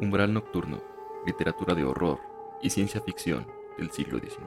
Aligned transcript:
Umbral 0.00 0.32
Nocturno, 0.32 0.78
literatura 1.26 1.74
de 1.74 1.82
horror 1.82 2.20
y 2.62 2.70
ciencia 2.70 3.00
ficción 3.00 3.44
del 3.76 3.90
siglo 3.90 4.20
XIX. 4.20 4.38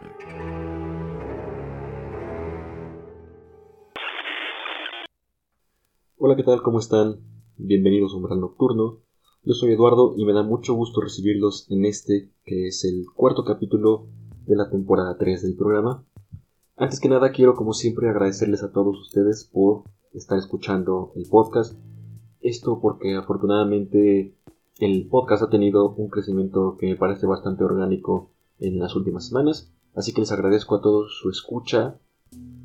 Hola, 6.18 6.38
¿qué 6.38 6.44
tal? 6.44 6.62
¿Cómo 6.62 6.80
están? 6.80 7.18
Bienvenidos 7.58 8.14
a 8.14 8.16
Umbral 8.16 8.40
Nocturno. 8.40 9.00
Yo 9.44 9.54
soy 9.54 9.74
Eduardo 9.74 10.14
y 10.16 10.24
me 10.24 10.32
da 10.32 10.42
mucho 10.42 10.74
gusto 10.74 11.02
recibirlos 11.02 11.70
en 11.70 11.84
este, 11.84 12.32
que 12.46 12.68
es 12.68 12.86
el 12.86 13.08
cuarto 13.14 13.44
capítulo 13.44 14.08
de 14.46 14.56
la 14.56 14.70
temporada 14.70 15.18
3 15.18 15.42
del 15.42 15.58
programa. 15.58 16.06
Antes 16.78 17.02
que 17.02 17.10
nada, 17.10 17.34
quiero 17.34 17.56
como 17.56 17.74
siempre 17.74 18.08
agradecerles 18.10 18.64
a 18.64 18.72
todos 18.72 19.02
ustedes 19.02 19.44
por 19.52 19.84
estar 20.14 20.38
escuchando 20.38 21.12
el 21.18 21.28
podcast. 21.30 21.78
Esto 22.40 22.80
porque 22.82 23.16
afortunadamente 23.16 24.34
el 24.82 25.08
podcast 25.08 25.44
ha 25.44 25.50
tenido 25.52 25.94
un 25.94 26.10
crecimiento 26.10 26.76
que 26.80 26.88
me 26.88 26.96
parece 26.96 27.28
bastante 27.28 27.64
orgánico 27.64 28.32
en 28.58 28.80
las 28.80 28.96
últimas 28.96 29.28
semanas, 29.28 29.72
así 29.94 30.12
que 30.12 30.22
les 30.22 30.32
agradezco 30.32 30.76
a 30.76 30.82
todos 30.82 31.20
su 31.22 31.30
escucha. 31.30 32.00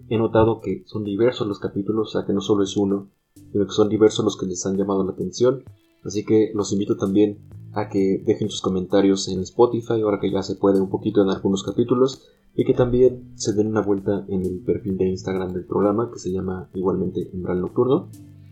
He 0.09 0.17
notado 0.17 0.63
que 0.63 0.83
son 0.87 1.05
diversos 1.05 1.47
los 1.47 1.59
capítulos, 1.59 2.09
o 2.09 2.13
sea 2.13 2.27
que 2.27 2.33
no 2.33 2.41
solo 2.41 2.65
es 2.65 2.75
uno, 2.79 3.11
sino 3.53 3.67
que 3.67 3.73
son 3.73 3.91
diversos 3.91 4.25
los 4.25 4.39
que 4.39 4.47
les 4.47 4.65
han 4.65 4.79
llamado 4.79 5.05
la 5.05 5.13
atención, 5.13 5.65
así 6.05 6.25
que 6.25 6.53
los 6.55 6.73
invito 6.73 6.97
también 6.97 7.39
a 7.75 7.91
que 7.91 8.23
dejen 8.25 8.49
sus 8.49 8.63
comentarios 8.63 9.29
en 9.29 9.41
Spotify, 9.41 10.01
ahora 10.01 10.19
que 10.19 10.31
ya 10.31 10.43
se 10.43 10.55
puede 10.55 10.81
un 10.81 10.89
poquito 10.89 11.21
en 11.21 11.29
algunos 11.29 11.65
capítulos, 11.65 12.23
y 12.55 12.65
que 12.65 12.73
también 12.73 13.33
se 13.35 13.53
den 13.53 13.67
una 13.67 13.83
vuelta 13.83 14.25
en 14.29 14.41
el 14.47 14.61
perfil 14.61 14.97
de 14.97 15.11
Instagram 15.11 15.53
del 15.53 15.67
programa, 15.67 16.11
que 16.11 16.19
se 16.19 16.33
llama 16.33 16.71
igualmente 16.73 17.29
Umbral 17.35 17.61
Nocturno, 17.61 18.09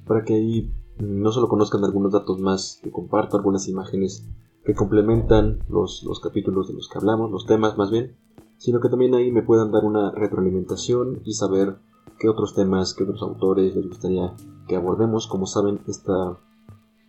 para 0.07 0.23
que 0.23 0.35
ahí 0.35 0.71
no 0.99 1.33
solo 1.33 1.49
conozcan 1.49 1.85
algunos 1.85 2.13
datos 2.13 2.39
más, 2.39 2.81
que 2.83 2.91
comparto 2.91 3.37
algunas 3.37 3.69
imágenes 3.69 4.27
que 4.65 4.75
complementan 4.75 5.59
los, 5.69 6.03
los 6.05 6.21
capítulos 6.21 6.69
de 6.69 6.75
los 6.75 6.89
que 6.89 6.99
hablamos, 6.99 7.31
los 7.31 7.47
temas 7.47 7.77
más 7.77 7.91
bien, 7.91 8.17
sino 8.57 8.81
que 8.81 8.89
también 8.89 9.15
ahí 9.15 9.31
me 9.31 9.43
puedan 9.43 9.73
dar 9.73 9.85
una 9.85 10.11
retroalimentación 10.11 11.21
y 11.25 11.35
saber 11.35 11.77
qué 12.19 12.29
otros 12.29 12.55
temas, 12.55 12.95
qué 12.95 13.05
otros 13.05 13.23
autores 13.23 13.75
les 13.75 13.87
gustaría 13.87 14.35
que 14.67 14.77
abordemos. 14.77 15.27
Como 15.27 15.47
saben, 15.47 15.81
esta, 15.87 16.39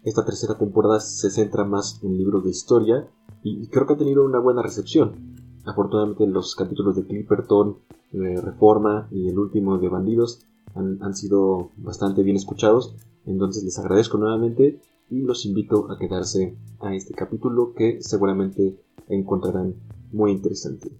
esta 0.03 0.25
tercera 0.25 0.57
temporada 0.57 0.99
se 0.99 1.29
centra 1.29 1.63
más 1.63 2.03
en 2.03 2.17
libros 2.17 2.43
de 2.43 2.49
historia 2.49 3.07
y, 3.43 3.67
creo 3.67 3.85
que 3.85 3.93
ha 3.93 3.97
tenido 3.97 4.25
una 4.25 4.39
buena 4.39 4.61
recepción. 4.61 5.35
Afortunadamente 5.65 6.27
los 6.27 6.55
capítulos 6.55 6.95
de 6.95 7.05
Clipperton, 7.05 7.77
de 8.11 8.41
Reforma 8.41 9.07
y 9.11 9.29
el 9.29 9.39
último 9.39 9.77
de 9.77 9.89
Bandidos 9.89 10.45
han, 10.75 11.15
sido 11.15 11.71
bastante 11.77 12.21
bien 12.21 12.35
escuchados 12.35 12.95
entonces 13.25 13.63
les 13.63 13.79
agradezco 13.79 14.17
nuevamente 14.17 14.79
y 15.09 15.21
los 15.21 15.45
invito 15.45 15.91
a 15.91 15.97
quedarse 15.97 16.57
a 16.79 16.93
este 16.93 17.13
capítulo 17.13 17.73
que 17.73 18.01
seguramente 18.01 18.79
encontrarán 19.07 19.75
muy 20.11 20.31
interesante. 20.31 20.91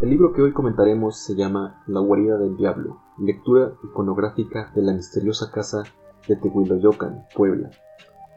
El 0.00 0.10
libro 0.10 0.32
que 0.32 0.42
hoy 0.42 0.52
comentaremos 0.52 1.16
se 1.16 1.36
llama 1.36 1.80
La 1.86 2.00
guarida 2.00 2.36
del 2.36 2.56
diablo, 2.56 3.00
lectura 3.18 3.74
iconográfica 3.84 4.72
de 4.74 4.82
la 4.82 4.94
misteriosa 4.94 5.52
casa 5.52 5.84
de 6.26 6.34
Tehuiloyocan, 6.34 7.24
Puebla. 7.36 7.70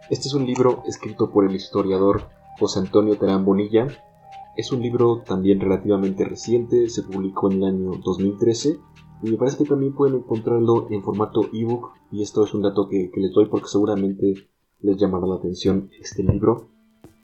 Este 0.07 0.27
es 0.27 0.35
un 0.35 0.45
libro 0.45 0.83
escrito 0.85 1.31
por 1.31 1.45
el 1.45 1.55
historiador 1.55 2.29
José 2.59 2.77
Antonio 2.77 3.17
Terán 3.17 3.43
Bonilla. 3.43 3.87
Es 4.55 4.71
un 4.71 4.83
libro 4.83 5.23
también 5.25 5.59
relativamente 5.59 6.23
reciente, 6.23 6.89
se 6.89 7.01
publicó 7.01 7.51
en 7.51 7.57
el 7.57 7.63
año 7.63 7.91
2013 8.03 8.77
y 9.23 9.31
me 9.31 9.37
parece 9.37 9.57
que 9.57 9.65
también 9.65 9.95
pueden 9.95 10.17
encontrarlo 10.17 10.87
en 10.91 11.01
formato 11.01 11.49
ebook 11.51 11.93
y 12.11 12.21
esto 12.21 12.43
es 12.43 12.53
un 12.53 12.61
dato 12.61 12.87
que, 12.87 13.09
les 13.15 13.33
doy 13.33 13.47
porque 13.47 13.67
seguramente 13.67 14.47
les 14.79 14.95
llamará 14.97 15.25
la 15.25 15.37
atención 15.37 15.89
este 15.99 16.21
libro. 16.21 16.67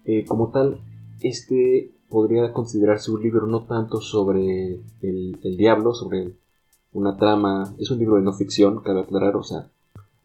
Eh, 0.06 0.26
como 0.26 0.50
tal, 0.50 0.82
este 1.20 1.94
podría 2.10 2.52
considerarse 2.52 3.12
un 3.12 3.22
libro 3.22 3.46
no 3.46 3.68
tanto 3.68 4.02
sobre 4.02 4.82
el, 5.02 5.38
el, 5.44 5.56
diablo, 5.56 5.94
sobre 5.94 6.36
una 6.94 7.16
trama, 7.16 7.76
es 7.78 7.92
un 7.92 8.00
libro 8.00 8.16
de 8.16 8.24
no 8.24 8.34
ficción, 8.34 8.82
cabe 8.82 9.02
aclarar, 9.02 9.36
o 9.36 9.44
sea, 9.44 9.70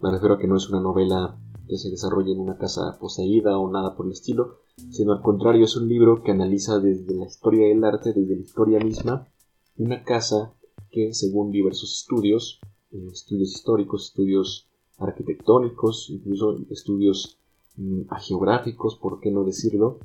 me 0.00 0.10
refiero 0.10 0.34
a 0.34 0.38
que 0.38 0.47
no 0.47 0.56
es 0.56 0.70
una 0.70 0.81
novela 0.81 1.36
que 1.69 1.78
se 1.78 1.91
desarrolla 1.91 2.32
en 2.32 2.41
una 2.41 2.59
casa 2.59 2.99
poseída 3.00 3.59
o 3.59 3.71
nada 3.71 3.97
por 3.97 4.06
el 4.06 4.12
estilo, 4.12 4.59
sino 4.91 5.12
al 5.12 5.22
contrario 5.22 5.65
es 5.65 5.77
un 5.77 5.88
libro 5.88 6.22
que 6.22 6.32
analiza 6.32 6.78
desde 6.78 7.15
la 7.15 7.27
historia 7.27 7.69
del 7.69 7.84
arte, 7.84 8.12
desde 8.12 8.37
la 8.37 8.43
historia 8.43 8.78
misma, 8.78 9.28
una 9.78 10.05
casa 10.05 10.55
que 10.91 11.12
según 11.12 11.50
diversos 11.50 12.03
estudios, 12.03 12.60
eh, 12.93 13.09
estudios 13.12 13.53
históricos, 13.53 14.06
estudios 14.06 14.69
arquitectónicos, 14.99 16.09
incluso 16.10 16.56
estudios 16.71 17.38
mm, 17.76 18.03
geográficos, 18.21 18.97
por 18.97 19.21
qué 19.21 19.31
no 19.31 19.44
decirlo, 19.44 19.99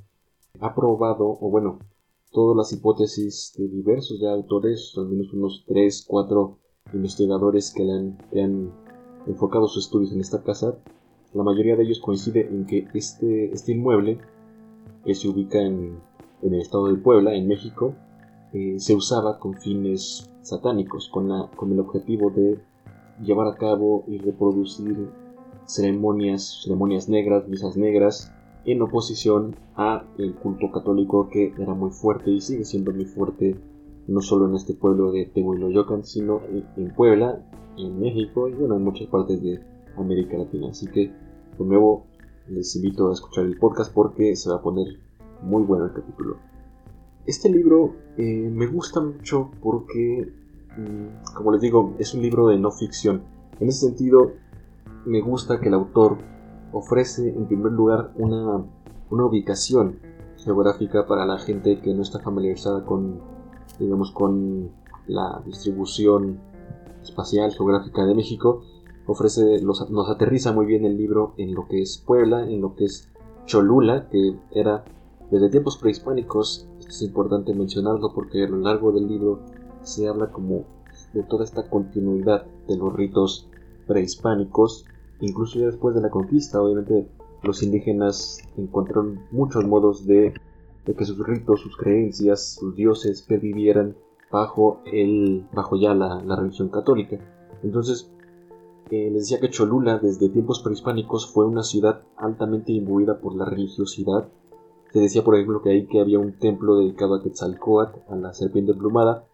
ha 0.59 0.75
probado, 0.75 1.37
o 1.39 1.49
bueno, 1.49 1.79
todas 2.31 2.57
las 2.57 2.73
hipótesis 2.73 3.53
de 3.57 3.67
diversos 3.67 4.21
autores, 4.23 4.93
al 4.97 5.07
menos 5.07 5.33
unos 5.33 5.63
3, 5.67 6.05
4 6.07 6.57
investigadores 6.93 7.73
que, 7.73 7.83
han, 7.83 8.17
que 8.31 8.41
han 8.41 8.71
enfocado 9.27 9.67
sus 9.67 9.85
estudios 9.85 10.11
en 10.11 10.21
esta 10.21 10.43
casa, 10.43 10.77
la 11.33 11.43
mayoría 11.43 11.75
de 11.75 11.83
ellos 11.83 11.99
coincide 11.99 12.47
en 12.47 12.65
que 12.65 12.87
este, 12.93 13.53
este 13.53 13.71
inmueble 13.71 14.19
que 15.05 15.15
se 15.15 15.27
ubica 15.27 15.61
en, 15.61 15.99
el 16.41 16.55
estado 16.55 16.87
de 16.87 16.97
Puebla, 16.97 17.35
en 17.35 17.47
México, 17.47 17.93
eh, 18.53 18.75
se 18.79 18.95
usaba 18.95 19.37
con 19.37 19.53
fines 19.53 20.29
satánicos, 20.41 21.07
con, 21.09 21.29
la, 21.29 21.49
con 21.55 21.71
el 21.71 21.79
objetivo 21.79 22.31
de 22.31 22.59
llevar 23.21 23.47
a 23.47 23.55
cabo 23.55 24.03
y 24.07 24.17
reproducir 24.17 25.09
ceremonias, 25.65 26.61
ceremonias 26.63 27.09
negras, 27.09 27.47
misas 27.47 27.77
negras, 27.77 28.33
en 28.65 28.81
oposición 28.81 29.55
a 29.75 30.03
el 30.17 30.33
culto 30.35 30.71
católico 30.71 31.29
que 31.29 31.53
era 31.59 31.73
muy 31.73 31.91
fuerte 31.91 32.31
y 32.31 32.41
sigue 32.41 32.65
siendo 32.65 32.91
muy 32.91 33.05
fuerte 33.05 33.55
no 34.07 34.21
solo 34.21 34.47
en 34.47 34.55
este 34.55 34.73
pueblo 34.73 35.11
de 35.11 35.25
Tehuiloyocan, 35.25 36.03
sino 36.03 36.41
en 36.49 36.93
Puebla, 36.95 37.39
en 37.77 37.99
México 37.99 38.47
y 38.47 38.53
bueno, 38.53 38.75
en 38.75 38.83
muchas 38.83 39.07
partes 39.07 39.41
de 39.41 39.59
América 39.97 40.37
Latina. 40.37 40.69
Así 40.69 40.87
que, 40.87 41.11
de 41.61 41.69
nuevo, 41.69 42.05
les 42.47 42.75
invito 42.75 43.09
a 43.09 43.13
escuchar 43.13 43.45
el 43.45 43.57
podcast 43.57 43.93
porque 43.93 44.35
se 44.35 44.49
va 44.49 44.57
a 44.57 44.61
poner 44.61 44.99
muy 45.41 45.63
bueno 45.63 45.85
el 45.85 45.93
capítulo. 45.93 46.37
Este 47.25 47.49
libro 47.49 47.95
eh, 48.17 48.49
me 48.51 48.67
gusta 48.67 48.99
mucho 48.99 49.51
porque, 49.61 50.31
mm, 50.77 51.33
como 51.35 51.51
les 51.51 51.61
digo, 51.61 51.95
es 51.99 52.13
un 52.13 52.21
libro 52.21 52.47
de 52.47 52.57
no 52.57 52.71
ficción. 52.71 53.23
En 53.59 53.69
ese 53.69 53.87
sentido, 53.87 54.31
me 55.05 55.21
gusta 55.21 55.59
que 55.59 55.67
el 55.67 55.75
autor 55.75 56.17
ofrece 56.71 57.29
en 57.29 57.45
primer 57.45 57.71
lugar 57.71 58.11
una, 58.15 58.63
una 59.09 59.25
ubicación 59.25 59.99
geográfica 60.37 61.05
para 61.05 61.25
la 61.25 61.37
gente 61.37 61.79
que 61.79 61.93
no 61.93 62.01
está 62.01 62.19
familiarizada 62.19 62.85
con, 62.85 63.19
digamos, 63.79 64.11
con 64.11 64.71
la 65.07 65.41
distribución 65.45 66.39
espacial 67.03 67.51
geográfica 67.51 68.05
de 68.05 68.15
México 68.15 68.63
ofrece, 69.05 69.61
nos 69.61 70.09
aterriza 70.09 70.51
muy 70.51 70.65
bien 70.65 70.85
el 70.85 70.97
libro 70.97 71.33
en 71.37 71.53
lo 71.53 71.67
que 71.67 71.81
es 71.81 72.03
Puebla, 72.05 72.47
en 72.47 72.61
lo 72.61 72.75
que 72.75 72.85
es 72.85 73.09
Cholula, 73.45 74.07
que 74.09 74.35
era 74.51 74.83
desde 75.31 75.49
tiempos 75.49 75.77
prehispánicos, 75.77 76.67
es 76.87 77.01
importante 77.01 77.53
mencionarlo 77.53 78.13
porque 78.13 78.43
a 78.43 78.49
lo 78.49 78.57
largo 78.57 78.91
del 78.91 79.07
libro 79.07 79.39
se 79.81 80.07
habla 80.07 80.29
como 80.31 80.65
de 81.13 81.23
toda 81.23 81.45
esta 81.45 81.69
continuidad 81.69 82.45
de 82.67 82.77
los 82.77 82.93
ritos 82.93 83.47
prehispánicos, 83.87 84.85
incluso 85.21 85.59
ya 85.59 85.67
después 85.67 85.95
de 85.95 86.01
la 86.01 86.09
conquista, 86.09 86.61
obviamente 86.61 87.07
los 87.43 87.63
indígenas 87.63 88.41
encontraron 88.57 89.21
muchos 89.31 89.65
modos 89.65 90.05
de, 90.05 90.33
que 90.85 91.05
sus 91.05 91.25
ritos, 91.25 91.61
sus 91.61 91.77
creencias, 91.77 92.55
sus 92.59 92.75
dioses 92.75 93.21
pervivieran 93.21 93.95
bajo, 94.31 94.81
el, 94.85 95.47
bajo 95.53 95.77
ya 95.77 95.93
la, 95.93 96.21
la 96.23 96.35
religión 96.35 96.69
católica. 96.69 97.17
Entonces, 97.63 98.11
les 98.91 99.23
decía 99.23 99.39
que 99.39 99.49
Cholula 99.49 99.99
desde 99.99 100.29
tiempos 100.29 100.61
prehispánicos 100.61 101.31
fue 101.31 101.45
una 101.45 101.63
ciudad 101.63 102.01
altamente 102.17 102.73
imbuida 102.73 103.19
por 103.21 103.35
la 103.35 103.45
religiosidad. 103.45 104.27
Se 104.91 104.99
decía, 104.99 105.23
por 105.23 105.35
ejemplo, 105.35 105.61
que 105.61 105.69
ahí 105.69 105.87
que 105.87 106.01
había 106.01 106.19
un 106.19 106.37
templo 106.37 106.75
dedicado 106.75 107.15
a 107.15 107.23
Quetzalcoatl, 107.23 107.99
a 108.09 108.15
la 108.17 108.33
serpiente 108.33 108.73
plumada, 108.73 109.25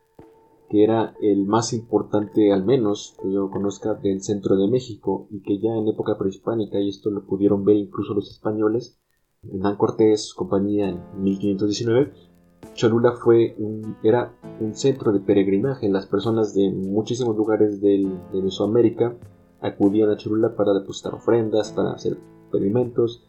que 0.69 0.83
era 0.83 1.15
el 1.21 1.45
más 1.45 1.73
importante, 1.73 2.53
al 2.53 2.65
menos 2.65 3.17
que 3.21 3.31
yo 3.31 3.49
conozca, 3.49 3.95
del 3.95 4.21
centro 4.21 4.57
de 4.57 4.67
México, 4.67 5.27
y 5.31 5.41
que 5.41 5.57
ya 5.59 5.75
en 5.75 5.87
época 5.87 6.17
prehispánica, 6.19 6.79
y 6.79 6.89
esto 6.89 7.09
lo 7.09 7.25
pudieron 7.25 7.65
ver 7.65 7.77
incluso 7.77 8.13
los 8.13 8.29
españoles, 8.29 8.99
Hernán 9.43 9.77
Cortés, 9.77 10.33
compañía 10.35 10.89
en 10.89 11.01
1519, 11.23 12.11
Cholula 12.73 13.13
fue 13.13 13.55
era 14.03 14.33
un 14.59 14.75
centro 14.75 15.11
de 15.11 15.19
peregrinaje. 15.19 15.89
Las 15.89 16.05
personas 16.05 16.53
de 16.53 16.69
muchísimos 16.69 17.35
lugares 17.35 17.81
de 17.81 18.07
Mesoamérica 18.33 19.15
acudían 19.61 20.09
a 20.09 20.17
Cholula 20.17 20.55
para 20.55 20.73
depositar 20.73 21.13
ofrendas, 21.13 21.71
para 21.71 21.91
hacer 21.91 22.17
pedimentos. 22.51 23.23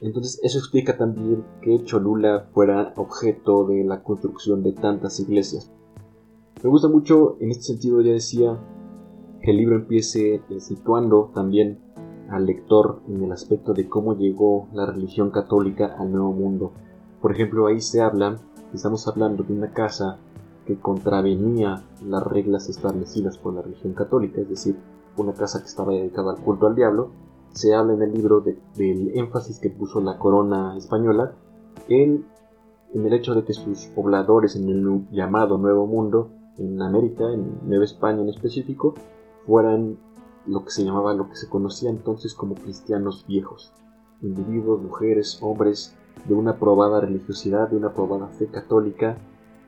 Entonces 0.00 0.40
eso 0.42 0.58
explica 0.58 0.96
también 0.96 1.44
que 1.62 1.84
Cholula 1.84 2.48
fuera 2.52 2.92
objeto 2.96 3.66
de 3.66 3.84
la 3.84 4.02
construcción 4.02 4.62
de 4.62 4.72
tantas 4.72 5.20
iglesias. 5.20 5.70
Me 6.62 6.70
gusta 6.70 6.88
mucho, 6.88 7.36
en 7.40 7.50
este 7.50 7.64
sentido 7.64 8.00
ya 8.00 8.12
decía, 8.12 8.58
que 9.42 9.50
el 9.50 9.56
libro 9.56 9.76
empiece 9.76 10.34
eh, 10.34 10.60
situando 10.60 11.30
también 11.34 11.78
al 12.28 12.46
lector 12.46 13.00
en 13.08 13.22
el 13.24 13.32
aspecto 13.32 13.72
de 13.72 13.88
cómo 13.88 14.16
llegó 14.16 14.68
la 14.72 14.86
religión 14.86 15.30
católica 15.30 15.96
al 15.98 16.12
Nuevo 16.12 16.32
Mundo. 16.32 16.72
Por 17.20 17.32
ejemplo, 17.32 17.66
ahí 17.66 17.80
se 17.80 18.00
habla, 18.00 18.38
estamos 18.72 19.06
hablando 19.08 19.42
de 19.42 19.52
una 19.52 19.72
casa 19.72 20.18
que 20.66 20.78
contravenía 20.78 21.82
las 22.06 22.22
reglas 22.22 22.68
establecidas 22.68 23.38
por 23.38 23.54
la 23.54 23.62
religión 23.62 23.94
católica, 23.94 24.40
es 24.40 24.48
decir, 24.48 24.76
una 25.20 25.34
casa 25.34 25.60
que 25.60 25.66
estaba 25.66 25.92
dedicada 25.92 26.32
al 26.32 26.42
culto 26.42 26.66
al 26.66 26.74
diablo, 26.74 27.10
se 27.52 27.74
habla 27.74 27.94
en 27.94 28.02
el 28.02 28.12
libro 28.12 28.40
del 28.40 29.12
énfasis 29.14 29.58
que 29.58 29.70
puso 29.70 30.00
la 30.00 30.18
corona 30.18 30.76
española 30.76 31.32
en, 31.88 32.24
en, 32.94 33.06
el 33.06 33.12
hecho 33.12 33.34
de 33.34 33.44
que 33.44 33.54
sus 33.54 33.86
pobladores 33.86 34.56
en 34.56 34.68
el 34.68 35.06
llamado 35.10 35.58
Nuevo 35.58 35.86
Mundo, 35.86 36.30
en 36.58 36.80
América, 36.80 37.24
en 37.32 37.68
Nueva 37.68 37.84
España 37.84 38.20
en 38.20 38.28
específico, 38.28 38.94
fueran 39.46 39.98
lo 40.46 40.64
que 40.64 40.70
se 40.70 40.84
llamaba, 40.84 41.14
lo 41.14 41.28
que 41.28 41.36
se 41.36 41.48
conocía 41.48 41.90
entonces 41.90 42.34
como 42.34 42.54
cristianos 42.54 43.24
viejos, 43.26 43.72
individuos, 44.22 44.82
mujeres, 44.82 45.38
hombres 45.42 45.94
de 46.28 46.34
una 46.34 46.56
probada 46.56 47.00
religiosidad, 47.00 47.68
de 47.68 47.76
una 47.76 47.92
probada 47.92 48.28
fe 48.28 48.46
católica, 48.46 49.16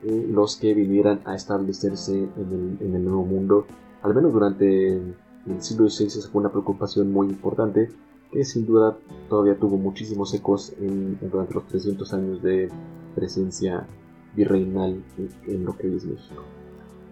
eh, 0.03 0.27
los 0.29 0.57
que 0.57 0.73
vinieran 0.73 1.21
a 1.25 1.35
establecerse 1.35 2.17
en 2.17 2.77
el, 2.81 2.87
en 2.87 2.95
el 2.95 3.05
Nuevo 3.05 3.25
Mundo, 3.25 3.65
al 4.01 4.13
menos 4.13 4.33
durante 4.33 5.15
en 5.45 5.53
el 5.53 5.61
siglo 5.61 5.89
XVI 5.89 6.07
esa 6.07 6.29
fue 6.29 6.41
una 6.41 6.51
preocupación 6.51 7.11
muy 7.11 7.27
importante 7.27 7.89
que 8.31 8.43
sin 8.43 8.65
duda 8.65 8.97
todavía 9.29 9.57
tuvo 9.59 9.77
muchísimos 9.77 10.33
ecos 10.33 10.73
en, 10.79 11.19
durante 11.19 11.53
los 11.53 11.67
300 11.67 12.13
años 12.13 12.41
de 12.41 12.69
presencia 13.15 13.87
virreinal 14.35 15.03
en, 15.47 15.65
lo 15.65 15.77
que 15.77 15.95
es 15.95 16.05
México. 16.05 16.41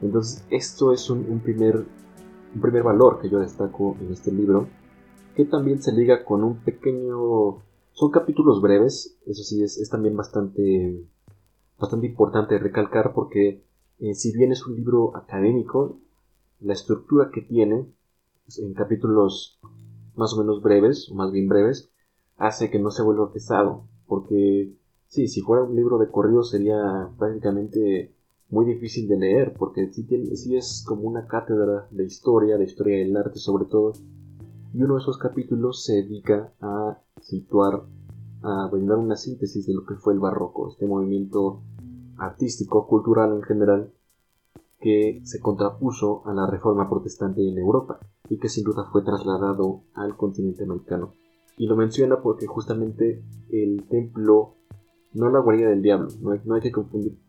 Entonces 0.01 0.44
esto 0.50 0.92
es 0.92 1.10
un, 1.12 1.39
primer, 1.42 1.86
un 2.56 2.62
primer 2.62 2.81
valor 2.81 3.22
que 3.22 3.30
yo 3.30 3.39
destaco 3.39 3.95
en 4.01 4.12
este 4.12 4.31
libro, 4.31 4.68
que 5.36 5.45
también 5.45 5.81
se 5.81 5.94
liga 5.94 6.25
con 6.25 6.44
un 6.44 6.57
pequeño... 6.57 7.60
Son 7.94 8.10
capítulos 8.10 8.62
breves, 8.62 9.19
eso 9.27 9.44
sí 9.44 9.62
es, 9.62 9.89
también 9.92 10.16
bastante, 10.16 11.06
bastante 11.77 12.07
importante 12.07 12.57
recalcar 12.57 13.13
porque 13.13 13.63
eh, 14.00 14.16
si 14.16 14.36
bien 14.36 14.51
es 14.51 14.66
un 14.66 14.75
libro 14.75 15.16
académico, 15.16 16.00
la 16.62 16.74
estructura 16.74 17.30
que 17.31 17.42
tiene 17.42 17.86
en 18.59 18.73
capítulos 18.73 19.59
más 20.15 20.33
o 20.33 20.38
menos 20.38 20.61
breves, 20.61 21.09
o 21.09 21.15
más 21.15 21.31
bien 21.31 21.47
breves, 21.47 21.89
hace 22.38 22.69
que 22.69 22.79
no 22.79 22.91
se 22.91 23.03
vuelva 23.03 23.31
pesado, 23.31 23.88
porque 24.07 24.73
sí, 25.07 25.27
si 25.27 25.41
fuera 25.41 25.63
un 25.63 25.75
libro 25.75 25.97
de 25.97 26.09
corrido 26.09 26.43
sería 26.43 27.09
prácticamente 27.17 28.13
muy 28.49 28.65
difícil 28.65 29.07
de 29.07 29.17
leer, 29.17 29.53
porque 29.57 29.91
sí, 29.91 30.03
tiene, 30.03 30.35
sí 30.35 30.55
es 30.55 30.83
como 30.85 31.03
una 31.03 31.27
cátedra 31.27 31.88
de 31.91 32.03
historia, 32.03 32.57
de 32.57 32.65
historia 32.65 32.97
del 32.97 33.15
arte 33.15 33.39
sobre 33.39 33.65
todo, 33.65 33.93
y 34.73 34.81
uno 34.81 34.95
de 34.95 35.01
esos 35.01 35.17
capítulos 35.17 35.83
se 35.83 36.03
dedica 36.03 36.53
a 36.61 37.01
situar, 37.21 37.83
a 38.41 38.67
brindar 38.71 38.97
una 38.97 39.15
síntesis 39.15 39.65
de 39.67 39.73
lo 39.73 39.85
que 39.85 39.95
fue 39.95 40.13
el 40.13 40.19
barroco, 40.19 40.69
este 40.69 40.88
movimiento 40.88 41.61
artístico, 42.17 42.88
cultural 42.88 43.33
en 43.33 43.43
general, 43.43 43.93
que 44.79 45.21
se 45.23 45.39
contrapuso 45.39 46.23
a 46.25 46.33
la 46.33 46.47
reforma 46.47 46.89
protestante 46.89 47.47
en 47.47 47.57
Europa 47.57 47.99
y 48.31 48.38
que 48.38 48.48
sin 48.48 48.63
duda 48.63 48.86
fue 48.89 49.04
trasladado 49.04 49.83
al 49.94 50.16
continente 50.16 50.63
americano. 50.63 51.13
Y 51.57 51.68
lo 51.68 51.75
menciona 51.75 52.22
porque 52.22 52.48
justamente 52.48 53.25
el 53.50 53.86
templo 53.89 54.56
no 55.13 55.30
la 55.30 55.39
guarida 55.39 55.68
del 55.68 55.81
diablo, 55.81 56.07
no 56.22 56.56
hay, 56.56 56.62
que 56.62 56.72
confundir. 56.72 57.19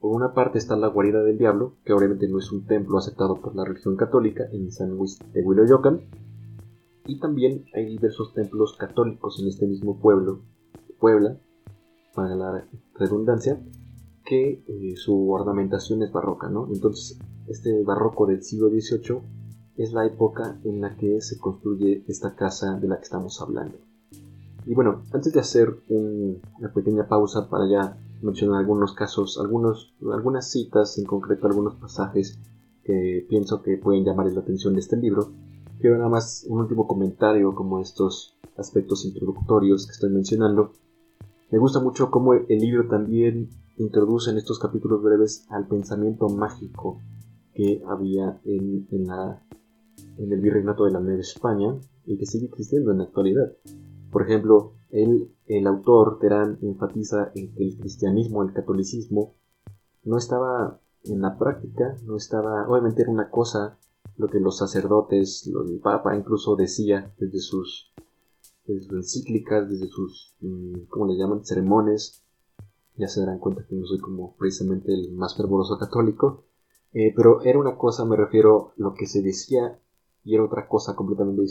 Por 0.00 0.10
una 0.10 0.34
parte 0.34 0.58
está 0.58 0.76
la 0.76 0.88
guarida 0.88 1.22
del 1.22 1.38
diablo, 1.38 1.76
que 1.84 1.92
obviamente 1.92 2.26
no 2.26 2.40
es 2.40 2.50
un 2.50 2.66
templo 2.66 2.98
aceptado 2.98 3.40
por 3.40 3.54
la 3.54 3.64
religión 3.64 3.94
católica 3.94 4.42
en 4.50 4.72
San 4.72 4.90
Luis 4.90 5.20
de 5.32 5.40
Huiloyocan, 5.40 6.00
y 7.06 7.20
también 7.20 7.66
hay 7.72 7.86
diversos 7.86 8.34
templos 8.34 8.76
católicos 8.76 9.38
en 9.40 9.46
este 9.46 9.68
mismo 9.68 10.00
pueblo, 10.00 10.40
Puebla, 10.98 11.38
para 12.12 12.34
la 12.34 12.66
redundancia, 12.96 13.62
que 14.24 14.64
eh, 14.66 14.96
su 14.96 15.30
ornamentación 15.30 16.02
es 16.02 16.10
barroca, 16.10 16.50
¿no? 16.50 16.66
Entonces, 16.72 17.20
este 17.46 17.84
barroco 17.84 18.26
del 18.26 18.42
siglo 18.42 18.68
XVIII 18.68 19.39
es 19.82 19.92
la 19.92 20.04
época 20.04 20.60
en 20.64 20.80
la 20.80 20.96
que 20.96 21.20
se 21.20 21.38
construye 21.38 22.04
esta 22.06 22.34
casa 22.34 22.78
de 22.78 22.86
la 22.86 22.96
que 22.98 23.04
estamos 23.04 23.40
hablando. 23.40 23.78
Y 24.66 24.74
bueno, 24.74 25.04
antes 25.12 25.32
de 25.32 25.40
hacer 25.40 25.74
una 25.88 26.72
pequeña 26.74 27.08
pausa 27.08 27.48
para 27.48 27.66
ya 27.66 27.96
mencionar 28.20 28.60
algunos 28.60 28.92
casos, 28.92 29.38
algunos, 29.40 29.94
algunas 30.12 30.50
citas, 30.50 30.98
en 30.98 31.06
concreto 31.06 31.46
algunos 31.46 31.76
pasajes 31.76 32.38
que 32.84 33.24
pienso 33.28 33.62
que 33.62 33.78
pueden 33.78 34.04
llamar 34.04 34.30
la 34.30 34.40
atención 34.40 34.74
de 34.74 34.80
este 34.80 34.98
libro, 34.98 35.32
quiero 35.80 35.96
nada 35.96 36.10
más 36.10 36.44
un 36.48 36.60
último 36.60 36.86
comentario 36.86 37.54
como 37.54 37.80
estos 37.80 38.36
aspectos 38.58 39.06
introductorios 39.06 39.86
que 39.86 39.92
estoy 39.92 40.10
mencionando. 40.10 40.72
Me 41.50 41.58
gusta 41.58 41.80
mucho 41.80 42.10
cómo 42.10 42.34
el 42.34 42.58
libro 42.58 42.86
también 42.86 43.48
introduce 43.78 44.30
en 44.30 44.36
estos 44.36 44.58
capítulos 44.58 45.02
breves 45.02 45.46
al 45.48 45.66
pensamiento 45.66 46.28
mágico 46.28 47.00
que 47.54 47.82
había 47.88 48.40
en, 48.44 48.86
en, 48.90 49.10
el 50.28 50.40
virreinato 50.40 50.84
de 50.84 50.92
la 50.92 51.00
Nueva 51.00 51.20
España 51.20 51.74
y 52.04 52.18
que 52.18 52.26
sigue 52.26 52.46
existiendo 52.46 52.90
en 52.90 52.98
la 52.98 53.04
actualidad. 53.04 53.52
Por 54.10 54.22
ejemplo, 54.22 54.74
el, 54.90 55.30
el 55.46 55.66
autor 55.66 56.18
Terán 56.18 56.58
enfatiza 56.62 57.30
en 57.34 57.54
que 57.54 57.64
el 57.64 57.78
cristianismo, 57.78 58.42
el 58.42 58.52
catolicismo, 58.52 59.34
no 60.04 60.18
estaba 60.18 60.80
en 61.04 61.20
la 61.20 61.38
práctica, 61.38 61.96
no 62.04 62.16
estaba, 62.16 62.68
obviamente 62.68 63.02
era 63.02 63.10
una 63.10 63.30
cosa 63.30 63.78
lo 64.16 64.28
que 64.28 64.40
los 64.40 64.58
sacerdotes, 64.58 65.46
el 65.46 65.80
Papa 65.80 66.16
incluso 66.16 66.56
decía 66.56 67.14
desde 67.18 67.38
sus, 67.38 67.92
desde 68.66 68.82
sus 68.82 68.92
encíclicas, 68.92 69.68
desde 69.70 69.86
sus, 69.88 70.34
mm, 70.40 70.86
¿cómo 70.88 71.06
le 71.06 71.16
llaman?, 71.16 71.44
sermones, 71.44 72.22
ya 72.96 73.08
se 73.08 73.20
darán 73.20 73.38
cuenta 73.38 73.64
que 73.66 73.74
no 73.74 73.86
soy 73.86 73.98
como 73.98 74.36
precisamente 74.36 74.92
el 74.92 75.12
más 75.12 75.36
fervoroso 75.36 75.78
católico, 75.78 76.44
eh, 76.92 77.14
pero 77.16 77.40
era 77.42 77.58
una 77.58 77.78
cosa, 77.78 78.04
me 78.04 78.16
refiero, 78.16 78.72
lo 78.76 78.92
que 78.92 79.06
se 79.06 79.22
decía 79.22 79.78
y 80.24 80.34
era 80.34 80.44
otra 80.44 80.68
cosa 80.68 80.94
completamente 80.94 81.42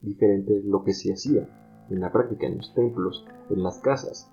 diferente, 0.00 0.62
lo 0.64 0.84
que 0.84 0.92
se 0.92 1.12
hacía 1.12 1.48
en 1.90 2.00
la 2.00 2.12
práctica, 2.12 2.46
en 2.46 2.58
los 2.58 2.74
templos, 2.74 3.24
en 3.50 3.62
las 3.62 3.78
casas. 3.78 4.30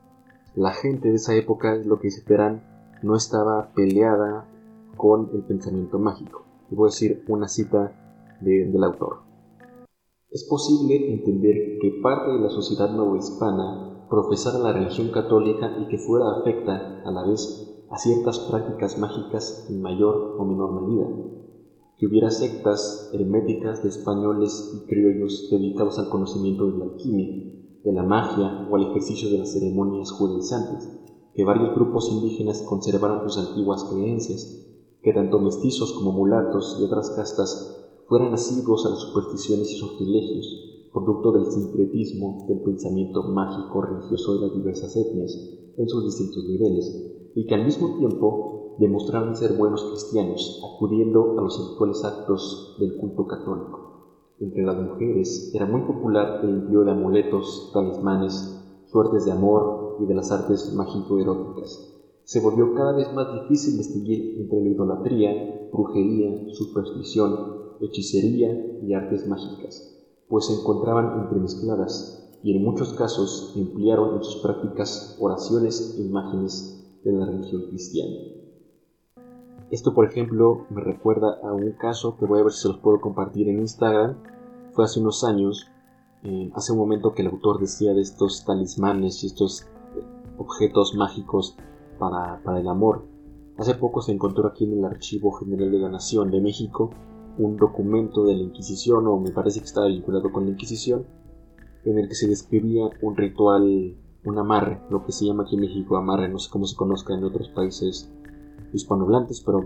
La 0.55 0.71
gente 0.71 1.09
de 1.09 1.15
esa 1.15 1.35
época, 1.35 1.75
lo 1.75 1.99
que 1.99 2.07
dice 2.07 2.23
Terán, 2.23 2.63
no 3.01 3.15
estaba 3.15 3.71
peleada 3.73 4.47
con 4.97 5.29
el 5.33 5.43
pensamiento 5.43 5.99
mágico. 5.99 6.43
Y 6.71 6.75
voy 6.75 6.87
a 6.87 6.91
decir 6.91 7.23
una 7.27 7.47
cita 7.47 7.91
del 8.41 8.83
autor. 8.83 9.19
Es 10.31 10.43
posible 10.43 11.13
entender 11.13 11.77
que 11.79 11.99
parte 12.01 12.31
de 12.31 12.39
la 12.39 12.49
sociedad 12.49 12.89
novohispana 12.89 14.07
profesara 14.09 14.59
la 14.59 14.73
religión 14.73 15.09
católica 15.11 15.77
y 15.79 15.87
que 15.87 15.97
fuera 15.97 16.39
afecta, 16.39 17.01
a 17.05 17.11
la 17.11 17.25
vez, 17.25 17.85
a 17.89 17.97
ciertas 17.97 18.39
prácticas 18.39 18.97
mágicas 18.97 19.67
en 19.69 19.81
mayor 19.81 20.35
o 20.37 20.45
menor 20.45 20.81
medida, 20.81 21.07
que 21.97 22.07
hubiera 22.07 22.29
sectas 22.29 23.09
herméticas 23.13 23.81
de 23.83 23.89
españoles 23.89 24.71
y 24.73 24.87
criollos 24.87 25.47
dedicados 25.49 25.97
al 25.97 26.09
conocimiento 26.09 26.67
de 26.67 26.77
la 26.77 26.85
alquimia, 26.85 27.53
de 27.83 27.93
la 27.93 28.03
magia 28.03 28.67
o 28.69 28.75
al 28.75 28.89
ejercicio 28.89 29.29
de 29.29 29.37
las 29.37 29.53
ceremonias 29.53 30.11
judaizantes, 30.11 30.89
que 31.33 31.43
varios 31.43 31.73
grupos 31.75 32.11
indígenas 32.11 32.63
conservaran 32.63 33.23
sus 33.23 33.37
antiguas 33.37 33.85
creencias, 33.85 34.61
que 35.01 35.13
tanto 35.13 35.39
mestizos 35.39 35.93
como 35.93 36.11
mulatos 36.11 36.77
y 36.79 36.83
otras 36.83 37.11
castas 37.11 37.85
fueran 38.07 38.33
asiduos 38.33 38.85
a 38.85 38.89
las 38.89 38.99
supersticiones 38.99 39.71
y 39.71 39.77
sortilegios, 39.77 40.89
producto 40.91 41.31
del 41.31 41.45
sincretismo 41.45 42.45
del 42.47 42.61
pensamiento 42.61 43.23
mágico 43.23 43.81
religioso 43.81 44.35
de 44.35 44.47
las 44.47 44.53
diversas 44.55 44.95
etnias 44.95 45.37
en 45.77 45.89
sus 45.89 46.05
distintos 46.05 46.45
niveles, 46.45 47.31
y 47.35 47.45
que 47.45 47.55
al 47.55 47.65
mismo 47.65 47.97
tiempo 47.97 48.64
demostraban 48.77 49.35
ser 49.35 49.53
buenos 49.53 49.83
cristianos, 49.85 50.61
acudiendo 50.63 51.37
a 51.37 51.41
los 51.41 51.59
habituales 51.59 52.03
actos 52.03 52.75
del 52.79 52.97
culto 52.97 53.27
católico. 53.27 54.33
Entre 54.39 54.63
las 54.63 54.77
mujeres 54.77 55.51
era 55.53 55.65
muy 55.65 55.81
popular 55.81 56.41
el 56.43 56.49
empleo 56.49 56.83
de 56.83 56.91
amuletos, 56.91 57.71
talismanes, 57.73 58.61
suertes 58.91 59.25
de 59.25 59.31
amor 59.31 59.97
y 60.01 60.05
de 60.05 60.13
las 60.15 60.31
artes 60.31 60.73
mágico-eróticas. 60.73 61.93
Se 62.23 62.39
volvió 62.39 62.73
cada 62.73 62.93
vez 62.93 63.13
más 63.13 63.31
difícil 63.41 63.77
distinguir 63.77 64.41
entre 64.41 64.61
la 64.61 64.69
idolatría, 64.69 65.69
brujería, 65.71 66.53
superstición, 66.53 67.77
hechicería 67.81 68.79
y 68.81 68.93
artes 68.93 69.27
mágicas 69.27 69.95
pues 70.27 70.47
se 70.47 70.53
encontraban 70.53 71.21
entremezcladas 71.21 72.39
y 72.43 72.55
en 72.55 72.63
muchos 72.63 72.93
casos 72.93 73.53
emplearon 73.55 74.17
en 74.17 74.23
sus 74.23 74.41
prácticas 74.41 75.17
oraciones 75.19 75.95
e 75.97 76.01
imágenes 76.01 76.99
de 77.03 77.11
la 77.11 77.25
religión 77.25 77.63
cristiana. 77.69 78.15
Esto, 79.71 79.93
por 79.93 80.05
ejemplo, 80.05 80.65
me 80.69 80.81
recuerda 80.81 81.39
a 81.43 81.51
un 81.53 81.71
caso 81.71 82.17
que 82.17 82.25
voy 82.25 82.39
a 82.39 82.43
ver 82.43 82.51
si 82.51 82.61
se 82.61 82.67
los 82.69 82.77
puedo 82.77 83.01
compartir 83.01 83.49
en 83.49 83.59
Instagram. 83.59 84.15
Fue 84.73 84.85
hace 84.85 84.99
unos 84.99 85.23
años 85.23 85.67
eh, 86.23 86.51
hace 86.55 86.71
un 86.71 86.79
momento 86.79 87.13
que 87.13 87.21
el 87.21 87.27
autor 87.27 87.59
decía 87.59 87.93
de 87.93 88.01
estos 88.01 88.45
talismanes 88.45 89.23
y 89.23 89.27
estos 89.27 89.67
objetos 90.39 90.95
mágicos 90.95 91.55
para, 91.99 92.41
para 92.43 92.59
el 92.59 92.67
amor. 92.67 93.05
Hace 93.57 93.75
poco 93.75 94.01
se 94.01 94.11
encontró 94.11 94.47
aquí 94.47 94.65
en 94.65 94.79
el 94.79 94.85
Archivo 94.85 95.31
General 95.33 95.71
de 95.71 95.77
la 95.77 95.89
Nación 95.89 96.31
de 96.31 96.41
México 96.41 96.89
un 97.37 97.57
documento 97.57 98.23
de 98.23 98.35
la 98.35 98.41
Inquisición, 98.41 99.05
o 99.07 99.19
me 99.19 99.31
parece 99.31 99.59
que 99.59 99.65
estaba 99.65 99.87
vinculado 99.87 100.31
con 100.31 100.45
la 100.45 100.51
Inquisición, 100.51 101.05
en 101.83 101.99
el 101.99 102.07
que 102.07 102.15
se 102.15 102.27
describía 102.27 102.89
un 103.01 103.15
ritual, 103.15 103.95
un 104.23 104.39
amarre, 104.39 104.81
lo 104.89 105.05
que 105.05 105.11
se 105.11 105.25
llama 105.25 105.43
aquí 105.43 105.55
en 105.55 105.61
México 105.61 105.97
amarre, 105.97 106.27
no 106.27 106.39
sé 106.39 106.49
cómo 106.49 106.65
se 106.65 106.75
conozca 106.75 107.13
en 107.13 107.23
otros 107.23 107.49
países 107.49 108.11
hispanohablantes, 108.75 109.41
pero 109.41 109.63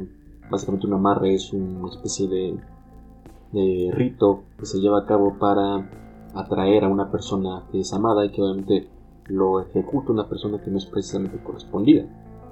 básicamente 0.49 0.87
un 0.87 0.93
amarre 0.93 1.33
es 1.33 1.53
una 1.53 1.89
especie 1.89 2.27
de, 2.27 3.91
rito 3.91 4.43
que 4.57 4.65
se 4.65 4.79
lleva 4.79 4.99
a 4.99 5.05
cabo 5.05 5.37
para 5.39 5.89
atraer 6.35 6.83
a 6.83 6.87
una 6.87 7.11
persona 7.11 7.63
que 7.71 7.79
es 7.79 7.91
amada 7.93 8.23
y 8.25 8.31
que 8.31 8.41
obviamente 8.41 8.87
lo 9.25 9.61
ejecuta 9.61 10.11
una 10.11 10.27
persona 10.27 10.61
que 10.61 10.69
no 10.69 10.77
es 10.77 10.85
precisamente 10.85 11.41
correspondida. 11.43 12.05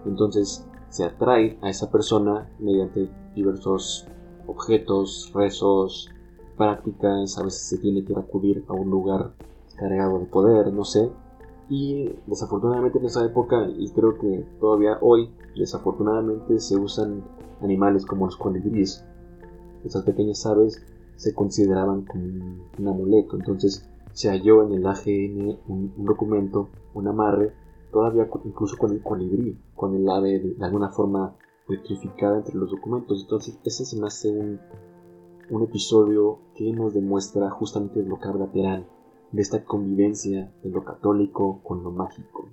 Entonces 0.06 0.66
se 0.90 1.04
atrae 1.04 1.58
a 1.62 1.70
esa 1.70 1.92
persona 1.92 2.50
mediante 2.60 3.10
diversos 3.36 4.08
objetos, 4.48 5.32
rezos, 5.36 6.10
prácticas, 6.58 7.38
a 7.38 7.44
veces 7.44 7.68
se 7.68 7.78
tiene 7.78 8.04
que 8.04 8.14
acudir 8.14 8.64
a 8.68 8.74
un 8.74 8.90
lugar 8.90 9.34
cargado 9.76 10.20
de 10.20 10.26
poder, 10.26 10.74
no 10.74 10.84
sé. 10.84 11.10
Y 11.70 12.10
desafortunadamente 12.28 12.98
en 12.98 13.06
esa 13.06 13.26
época, 13.26 13.68
y 13.68 13.90
creo 13.92 14.18
que 14.18 14.46
todavía 14.60 14.98
hoy, 15.02 15.30
desafortunadamente 15.56 16.60
se 16.60 16.78
usan 16.78 17.24
animales 17.62 18.06
como 18.06 18.26
los 18.26 18.38
colibríes. 18.38 19.04
Esas 19.84 20.04
pequeñas 20.04 20.46
aves 20.46 20.82
se 21.16 21.34
consideraban 21.34 22.06
como 22.06 22.24
un, 22.24 22.88
amuleto. 22.88 23.36
Entonces 23.36 23.90
se 24.14 24.30
halló 24.30 24.64
en 24.64 24.74
el 24.74 24.86
AGN 24.86 25.60
un, 25.68 26.06
documento, 26.06 26.70
un 26.94 27.08
amarre, 27.08 27.54
todavía 27.92 28.30
incluso 28.46 28.78
con 28.78 28.92
el 28.92 29.02
colibrí, 29.02 29.60
con 29.76 29.94
el 29.96 30.10
ave 30.10 30.40
de, 30.40 30.66
alguna 30.66 30.90
forma 30.90 31.36
petrificada 31.68 32.38
entre 32.38 32.56
los 32.56 32.72
documentos. 32.72 33.22
Entonces 33.24 33.60
ese 33.66 33.84
se 33.84 34.00
me 34.00 34.08
hace 34.08 34.30
un, 34.30 34.60
un 35.50 35.64
episodio 35.64 36.40
que 36.56 36.72
nos 36.72 36.94
demuestra 36.94 37.50
justamente 37.50 38.02
lo 38.04 38.20
que 38.20 38.28
habla 38.30 38.48
Terán 38.48 38.86
de 39.32 39.42
esta 39.42 39.64
convivencia 39.64 40.52
de 40.64 40.70
lo 40.70 40.84
católico 40.84 41.62
con 41.64 41.84
lo 41.84 41.92
mágico. 41.92 42.50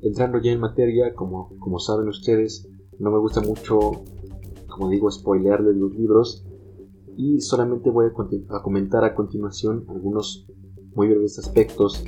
Entrando 0.00 0.38
ya 0.40 0.52
en 0.52 0.60
materia, 0.60 1.14
como, 1.14 1.50
como 1.58 1.78
saben 1.78 2.08
ustedes, 2.08 2.68
no 2.98 3.10
me 3.10 3.18
gusta 3.18 3.40
mucho, 3.40 3.78
como 4.68 4.88
digo, 4.88 5.10
spoilearles 5.10 5.76
los 5.76 5.94
libros, 5.94 6.44
y 7.18 7.40
solamente 7.40 7.90
voy 7.90 8.06
a, 8.06 8.62
comentar 8.62 9.02
a 9.02 9.12
continuación 9.12 9.84
algunos 9.88 10.46
muy 10.94 11.08
breves 11.08 11.36
aspectos 11.40 12.04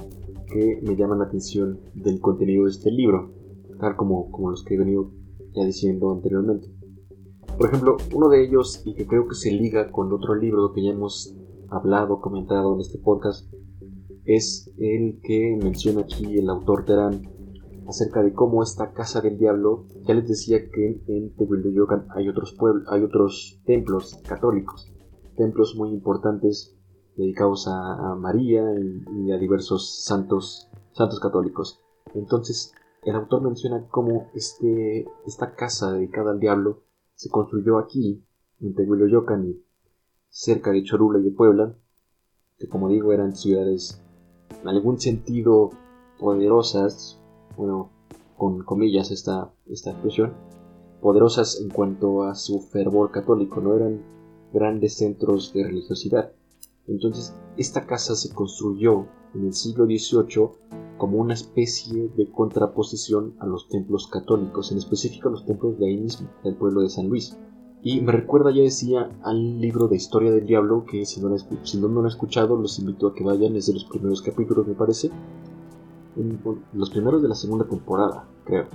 que 0.46 0.80
me 0.84 0.94
llaman 0.94 1.18
la 1.18 1.24
atención 1.24 1.80
del 1.94 2.20
contenido 2.20 2.64
de 2.64 2.70
este 2.70 2.92
libro, 2.92 3.32
tal 3.80 3.96
como, 3.96 4.30
como 4.30 4.50
los 4.50 4.62
que 4.62 4.74
he 4.74 4.78
venido 4.78 5.10
ya 5.52 5.64
diciendo 5.64 6.12
anteriormente. 6.12 6.68
Por 7.58 7.66
ejemplo, 7.66 7.96
uno 8.14 8.28
de 8.28 8.44
ellos, 8.44 8.82
y 8.84 8.94
que 8.94 9.08
creo 9.08 9.26
que 9.26 9.34
se 9.34 9.50
liga 9.50 9.90
con 9.90 10.12
otro 10.12 10.36
libro 10.36 10.72
que 10.72 10.84
ya 10.84 10.90
hemos 10.90 11.34
hablado, 11.70 12.20
comentado 12.20 12.72
en 12.74 12.80
este 12.80 12.98
podcast, 12.98 13.52
es 14.24 14.72
el 14.78 15.18
que 15.24 15.58
menciona 15.60 16.02
aquí 16.02 16.38
el 16.38 16.48
autor 16.48 16.84
Terán 16.84 17.22
acerca 17.88 18.22
de 18.22 18.32
cómo 18.32 18.62
esta 18.62 18.92
casa 18.92 19.20
del 19.20 19.38
diablo, 19.38 19.86
ya 20.06 20.14
les 20.14 20.28
decía 20.28 20.70
que 20.70 21.02
en 21.08 21.34
Tehuilteyocan 21.34 22.06
hay 22.14 22.28
otros 22.28 22.54
pueblos, 22.56 22.84
hay 22.88 23.02
otros 23.02 23.60
templos 23.64 24.22
católicos, 24.28 24.92
templos 25.40 25.74
muy 25.74 25.88
importantes 25.88 26.76
dedicados 27.16 27.66
a, 27.66 28.14
María 28.14 28.62
y, 29.16 29.32
a 29.32 29.38
diversos 29.38 30.04
santos, 30.04 30.68
santos 30.92 31.18
católicos. 31.18 31.80
Entonces, 32.14 32.74
el 33.04 33.16
autor 33.16 33.40
menciona 33.40 33.86
cómo 33.88 34.28
este, 34.34 35.08
esta 35.26 35.54
casa 35.54 35.92
dedicada 35.92 36.32
al 36.32 36.40
diablo 36.40 36.82
se 37.14 37.30
construyó 37.30 37.78
aquí, 37.78 38.22
en 38.60 38.74
Tehuiloyocan, 38.74 39.56
cerca 40.28 40.72
de 40.72 40.84
Cholula 40.84 41.18
y 41.20 41.22
de 41.22 41.30
Puebla, 41.30 41.74
que 42.58 42.68
como 42.68 42.90
digo 42.90 43.14
eran 43.14 43.34
ciudades 43.34 44.02
en 44.60 44.68
algún 44.68 45.00
sentido 45.00 45.70
poderosas, 46.18 47.18
bueno, 47.56 47.90
con 48.36 48.62
comillas 48.62 49.10
esta, 49.10 49.54
esta 49.66 49.92
expresión, 49.92 50.34
poderosas 51.00 51.62
en 51.62 51.70
cuanto 51.70 52.24
a 52.24 52.34
su 52.34 52.60
fervor 52.60 53.10
católico, 53.10 53.62
no 53.62 53.74
eran 53.74 54.19
grandes 54.52 54.94
centros 54.94 55.52
de 55.52 55.64
religiosidad. 55.64 56.32
Entonces, 56.86 57.34
esta 57.56 57.86
casa 57.86 58.16
se 58.16 58.34
construyó 58.34 59.06
en 59.34 59.46
el 59.46 59.54
siglo 59.54 59.86
XVIII 59.86 60.48
como 60.98 61.18
una 61.18 61.34
especie 61.34 62.10
de 62.16 62.30
contraposición 62.30 63.34
a 63.38 63.46
los 63.46 63.68
templos 63.68 64.06
católicos, 64.06 64.70
en 64.70 64.78
específico 64.78 65.28
a 65.28 65.32
los 65.32 65.46
templos 65.46 65.78
de 65.78 65.86
ahí 65.86 65.96
mismo, 65.96 66.28
del 66.44 66.56
pueblo 66.56 66.82
de 66.82 66.90
San 66.90 67.08
Luis. 67.08 67.36
Y 67.82 68.02
me 68.02 68.12
recuerda, 68.12 68.50
ya 68.50 68.62
decía, 68.62 69.08
al 69.22 69.60
libro 69.60 69.88
de 69.88 69.96
Historia 69.96 70.30
del 70.30 70.46
Diablo, 70.46 70.84
que 70.84 71.06
si 71.06 71.20
no, 71.20 71.34
si 71.62 71.80
lo 71.80 72.00
han 72.00 72.06
escuchado, 72.06 72.56
los 72.56 72.78
invito 72.78 73.06
a 73.06 73.14
que 73.14 73.24
vayan, 73.24 73.56
es 73.56 73.66
de 73.66 73.74
los 73.74 73.84
primeros 73.84 74.20
capítulos, 74.20 74.66
me 74.66 74.74
parece. 74.74 75.10
los 76.74 76.90
primeros 76.90 77.22
de 77.22 77.28
la 77.28 77.34
segunda 77.34 77.64
temporada, 77.64 78.28
creo. 78.44 78.66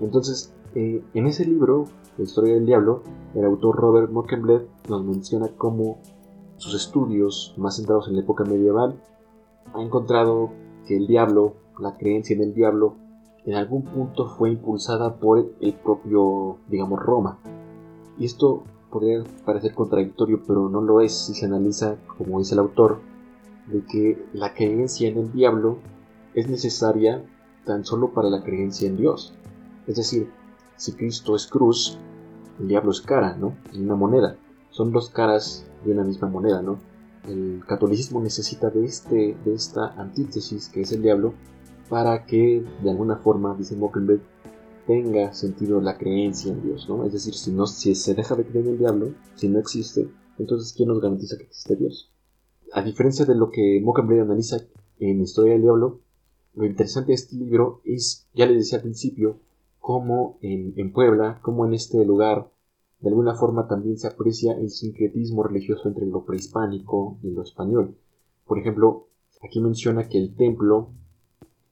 Entonces, 0.00 0.52
eh, 0.74 1.02
en 1.14 1.26
ese 1.26 1.44
libro, 1.44 1.86
La 2.18 2.24
historia 2.24 2.54
del 2.54 2.66
diablo, 2.66 3.02
el 3.34 3.44
autor 3.44 3.76
Robert 3.76 4.10
Mockenbleth 4.10 4.68
nos 4.88 5.04
menciona 5.04 5.48
cómo 5.56 5.98
sus 6.56 6.74
estudios, 6.74 7.54
más 7.56 7.76
centrados 7.76 8.08
en 8.08 8.14
la 8.14 8.22
época 8.22 8.44
medieval, 8.44 9.00
ha 9.72 9.82
encontrado 9.82 10.50
que 10.86 10.96
el 10.96 11.06
diablo, 11.06 11.54
la 11.78 11.96
creencia 11.96 12.36
en 12.36 12.42
el 12.42 12.54
diablo, 12.54 12.94
en 13.44 13.54
algún 13.54 13.82
punto 13.82 14.28
fue 14.28 14.50
impulsada 14.50 15.16
por 15.16 15.52
el 15.60 15.72
propio, 15.74 16.58
digamos, 16.68 17.00
Roma. 17.00 17.38
Y 18.18 18.24
esto 18.24 18.62
podría 18.90 19.24
parecer 19.44 19.74
contradictorio, 19.74 20.40
pero 20.46 20.68
no 20.68 20.80
lo 20.80 21.00
es 21.00 21.12
si 21.12 21.34
se 21.34 21.46
analiza, 21.46 21.96
como 22.16 22.38
dice 22.38 22.54
el 22.54 22.60
autor, 22.60 23.00
de 23.66 23.84
que 23.84 24.24
la 24.32 24.54
creencia 24.54 25.08
en 25.08 25.18
el 25.18 25.32
diablo 25.32 25.78
es 26.34 26.48
necesaria 26.48 27.24
tan 27.64 27.84
solo 27.84 28.12
para 28.12 28.30
la 28.30 28.42
creencia 28.42 28.88
en 28.88 28.96
Dios. 28.96 29.34
Es 29.86 29.96
decir, 29.96 30.30
si 30.76 30.92
Cristo 30.92 31.36
es 31.36 31.46
cruz, 31.46 31.98
el 32.60 32.68
diablo 32.68 32.90
es 32.90 33.00
cara, 33.00 33.36
¿no? 33.36 33.56
Es 33.70 33.78
una 33.78 33.96
moneda. 33.96 34.36
Son 34.70 34.92
dos 34.92 35.10
caras 35.10 35.66
de 35.84 35.92
una 35.92 36.04
misma 36.04 36.28
moneda, 36.28 36.62
¿no? 36.62 36.78
El 37.28 37.62
catolicismo 37.66 38.20
necesita 38.20 38.70
de, 38.70 38.84
este, 38.84 39.36
de 39.44 39.54
esta 39.54 39.94
antítesis 40.00 40.68
que 40.68 40.82
es 40.82 40.92
el 40.92 41.02
diablo 41.02 41.34
para 41.88 42.26
que 42.26 42.64
de 42.82 42.90
alguna 42.90 43.16
forma, 43.16 43.54
dice 43.56 43.76
Mockenberg, 43.76 44.20
tenga 44.86 45.32
sentido 45.32 45.80
la 45.80 45.96
creencia 45.96 46.52
en 46.52 46.62
Dios, 46.62 46.88
¿no? 46.88 47.04
Es 47.04 47.12
decir, 47.12 47.34
si, 47.34 47.50
no, 47.50 47.66
si 47.66 47.94
se 47.94 48.14
deja 48.14 48.34
de 48.34 48.44
creer 48.44 48.66
en 48.66 48.72
el 48.72 48.78
diablo, 48.78 49.14
si 49.34 49.48
no 49.48 49.58
existe, 49.58 50.08
entonces 50.38 50.72
¿quién 50.72 50.88
nos 50.88 51.00
garantiza 51.00 51.38
que 51.38 51.44
existe 51.44 51.76
Dios? 51.76 52.10
A 52.72 52.82
diferencia 52.82 53.24
de 53.24 53.34
lo 53.34 53.50
que 53.50 53.80
Mockenberg 53.82 54.22
analiza 54.22 54.58
en 54.98 55.20
Historia 55.20 55.52
del 55.52 55.62
Diablo, 55.62 56.00
lo 56.54 56.66
interesante 56.66 57.08
de 57.08 57.14
este 57.14 57.36
libro 57.36 57.80
es, 57.84 58.26
ya 58.34 58.46
les 58.46 58.58
decía 58.58 58.78
al 58.78 58.82
principio, 58.82 59.38
como 59.84 60.38
en, 60.40 60.92
Puebla, 60.94 61.40
como 61.42 61.66
en 61.66 61.74
este 61.74 62.06
lugar, 62.06 62.50
de 63.00 63.10
alguna 63.10 63.34
forma 63.34 63.68
también 63.68 63.98
se 63.98 64.06
aprecia 64.06 64.54
el 64.54 64.70
sincretismo 64.70 65.42
religioso 65.42 65.88
entre 65.88 66.06
lo 66.06 66.24
prehispánico 66.24 67.18
y 67.22 67.32
lo 67.32 67.42
español. 67.42 67.94
Por 68.46 68.58
ejemplo, 68.58 69.08
aquí 69.42 69.60
menciona 69.60 70.08
que 70.08 70.16
el 70.16 70.34
templo 70.36 70.88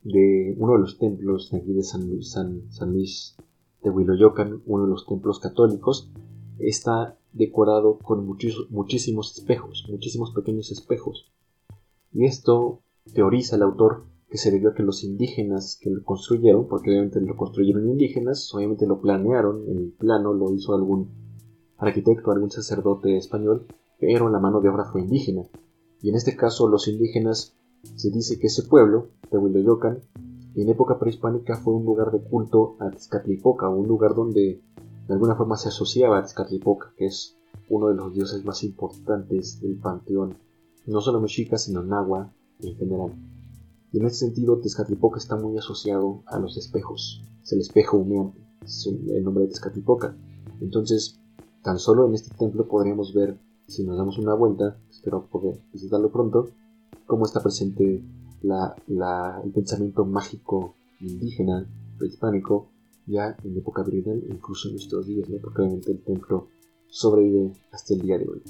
de 0.02 0.54
uno 0.58 0.74
de 0.74 0.80
los 0.80 0.98
templos 0.98 1.52
de 1.52 1.56
aquí 1.56 1.72
de 1.72 1.82
San, 1.82 2.02
Luis 2.92 3.34
de 3.82 3.88
Huiloyocan, 3.88 4.60
uno 4.66 4.84
de 4.84 4.90
los 4.90 5.06
templos 5.06 5.40
católicos, 5.40 6.10
está 6.58 7.16
decorado 7.32 7.96
con 7.96 8.26
muchísimos 8.26 9.38
espejos, 9.38 9.86
muchísimos 9.88 10.32
pequeños 10.32 10.70
espejos. 10.70 11.32
Y 12.12 12.26
esto 12.26 12.80
teoriza 13.14 13.56
el 13.56 13.62
autor 13.62 14.04
que 14.32 14.38
se 14.38 14.50
debió 14.50 14.70
a 14.70 14.74
que 14.74 14.82
los 14.82 15.04
indígenas 15.04 15.78
que 15.78 15.90
lo 15.90 16.02
construyeron, 16.02 16.66
porque 16.66 16.88
obviamente 16.88 17.20
lo 17.20 17.36
construyeron 17.36 17.86
indígenas, 17.86 18.50
obviamente 18.54 18.86
lo 18.86 18.98
planearon, 18.98 19.68
el 19.68 19.92
plano 19.92 20.32
lo 20.32 20.54
hizo 20.54 20.72
algún 20.72 21.10
arquitecto, 21.76 22.30
algún 22.30 22.50
sacerdote 22.50 23.18
español, 23.18 23.66
pero 24.00 24.30
la 24.30 24.38
mano 24.38 24.62
de 24.62 24.70
obra 24.70 24.86
fue 24.86 25.02
indígena. 25.02 25.42
Y 26.00 26.08
en 26.08 26.14
este 26.14 26.34
caso 26.34 26.66
los 26.66 26.88
indígenas, 26.88 27.54
se 27.94 28.10
dice 28.10 28.38
que 28.38 28.46
ese 28.46 28.62
pueblo, 28.62 29.08
Tehuiloyocan, 29.30 30.00
en 30.54 30.68
época 30.70 30.98
prehispánica 30.98 31.58
fue 31.58 31.74
un 31.74 31.84
lugar 31.84 32.10
de 32.10 32.22
culto 32.22 32.76
a 32.80 32.88
Tezcatlipoca, 32.88 33.68
un 33.68 33.86
lugar 33.86 34.14
donde 34.14 34.62
de 35.08 35.12
alguna 35.12 35.34
forma 35.34 35.58
se 35.58 35.68
asociaba 35.68 36.18
a 36.18 36.22
Tezcatlipoca, 36.22 36.94
que 36.96 37.04
es 37.04 37.36
uno 37.68 37.88
de 37.88 37.96
los 37.96 38.14
dioses 38.14 38.42
más 38.46 38.64
importantes 38.64 39.60
del 39.60 39.76
panteón, 39.76 40.38
no 40.86 41.02
solo 41.02 41.20
mexica, 41.20 41.58
sino 41.58 41.82
nahua 41.82 42.32
en 42.62 42.74
general. 42.76 43.12
Y 43.92 43.98
en 43.98 44.06
ese 44.06 44.20
sentido, 44.26 44.58
Tezcatlipoca 44.58 45.18
está 45.18 45.36
muy 45.36 45.58
asociado 45.58 46.22
a 46.26 46.38
los 46.38 46.56
espejos. 46.56 47.22
Es 47.42 47.52
el 47.52 47.60
espejo 47.60 47.98
humeante, 47.98 48.40
es 48.64 48.86
el 48.86 49.22
nombre 49.22 49.44
de 49.44 49.50
Tezcatlipoca. 49.50 50.16
Entonces, 50.60 51.20
tan 51.62 51.78
solo 51.78 52.06
en 52.06 52.14
este 52.14 52.34
templo 52.36 52.66
podríamos 52.66 53.12
ver, 53.12 53.38
si 53.66 53.84
nos 53.84 53.98
damos 53.98 54.18
una 54.18 54.34
vuelta, 54.34 54.78
espero 54.90 55.26
poder 55.26 55.60
visitarlo 55.72 56.10
pronto, 56.10 56.48
cómo 57.06 57.26
está 57.26 57.42
presente 57.42 58.02
el 58.42 59.52
pensamiento 59.52 60.04
mágico 60.04 60.74
indígena, 61.00 61.66
prehispánico, 61.98 62.68
ya 63.06 63.36
en 63.44 63.56
época 63.56 63.82
virreinal, 63.82 64.22
incluso 64.30 64.68
en 64.68 64.74
nuestros 64.74 65.06
días, 65.06 65.28
porque 65.42 65.62
obviamente 65.62 65.92
el 65.92 66.02
templo 66.02 66.48
sobrevive 66.88 67.52
hasta 67.72 67.94
el 67.94 68.02
día 68.02 68.18
de 68.18 68.28
hoy. 68.28 68.42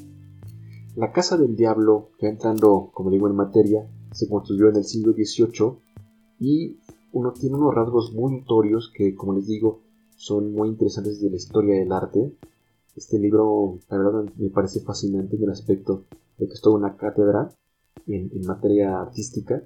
La 0.97 1.13
Casa 1.13 1.37
del 1.37 1.57
Diablo, 1.57 2.11
ya 2.21 2.29
entrando, 2.29 2.91
como 2.93 3.11
digo, 3.11 3.29
en 3.29 3.37
materia, 3.37 3.89
se 4.13 4.29
construyó 4.29 4.69
en 4.69 4.77
el 4.77 4.85
siglo 4.85 5.13
XVIII 5.13 5.79
y 6.41 6.79
uno 7.13 7.33
tiene 7.33 7.57
unos 7.57 7.75
rasgos 7.75 8.13
muy 8.13 8.41
notorios 8.41 8.91
que, 8.95 9.15
como 9.15 9.35
les 9.35 9.47
digo, 9.47 9.81
son 10.17 10.53
muy 10.53 10.69
interesantes 10.69 11.21
de 11.21 11.31
la 11.31 11.37
historia 11.37 11.75
del 11.75 11.93
arte. 11.93 12.33
Este 12.97 13.19
libro, 13.19 13.79
la 13.89 13.99
verdad, 13.99 14.25
me 14.37 14.51
parece 14.51 14.81
fascinante 14.81 15.37
en 15.37 15.43
el 15.45 15.51
aspecto 15.51 16.05
de 16.39 16.47
que 16.47 16.55
es 16.55 16.61
toda 16.61 16.77
una 16.77 16.97
cátedra 16.97 17.51
en, 18.07 18.31
materia 18.47 19.01
artística. 19.01 19.63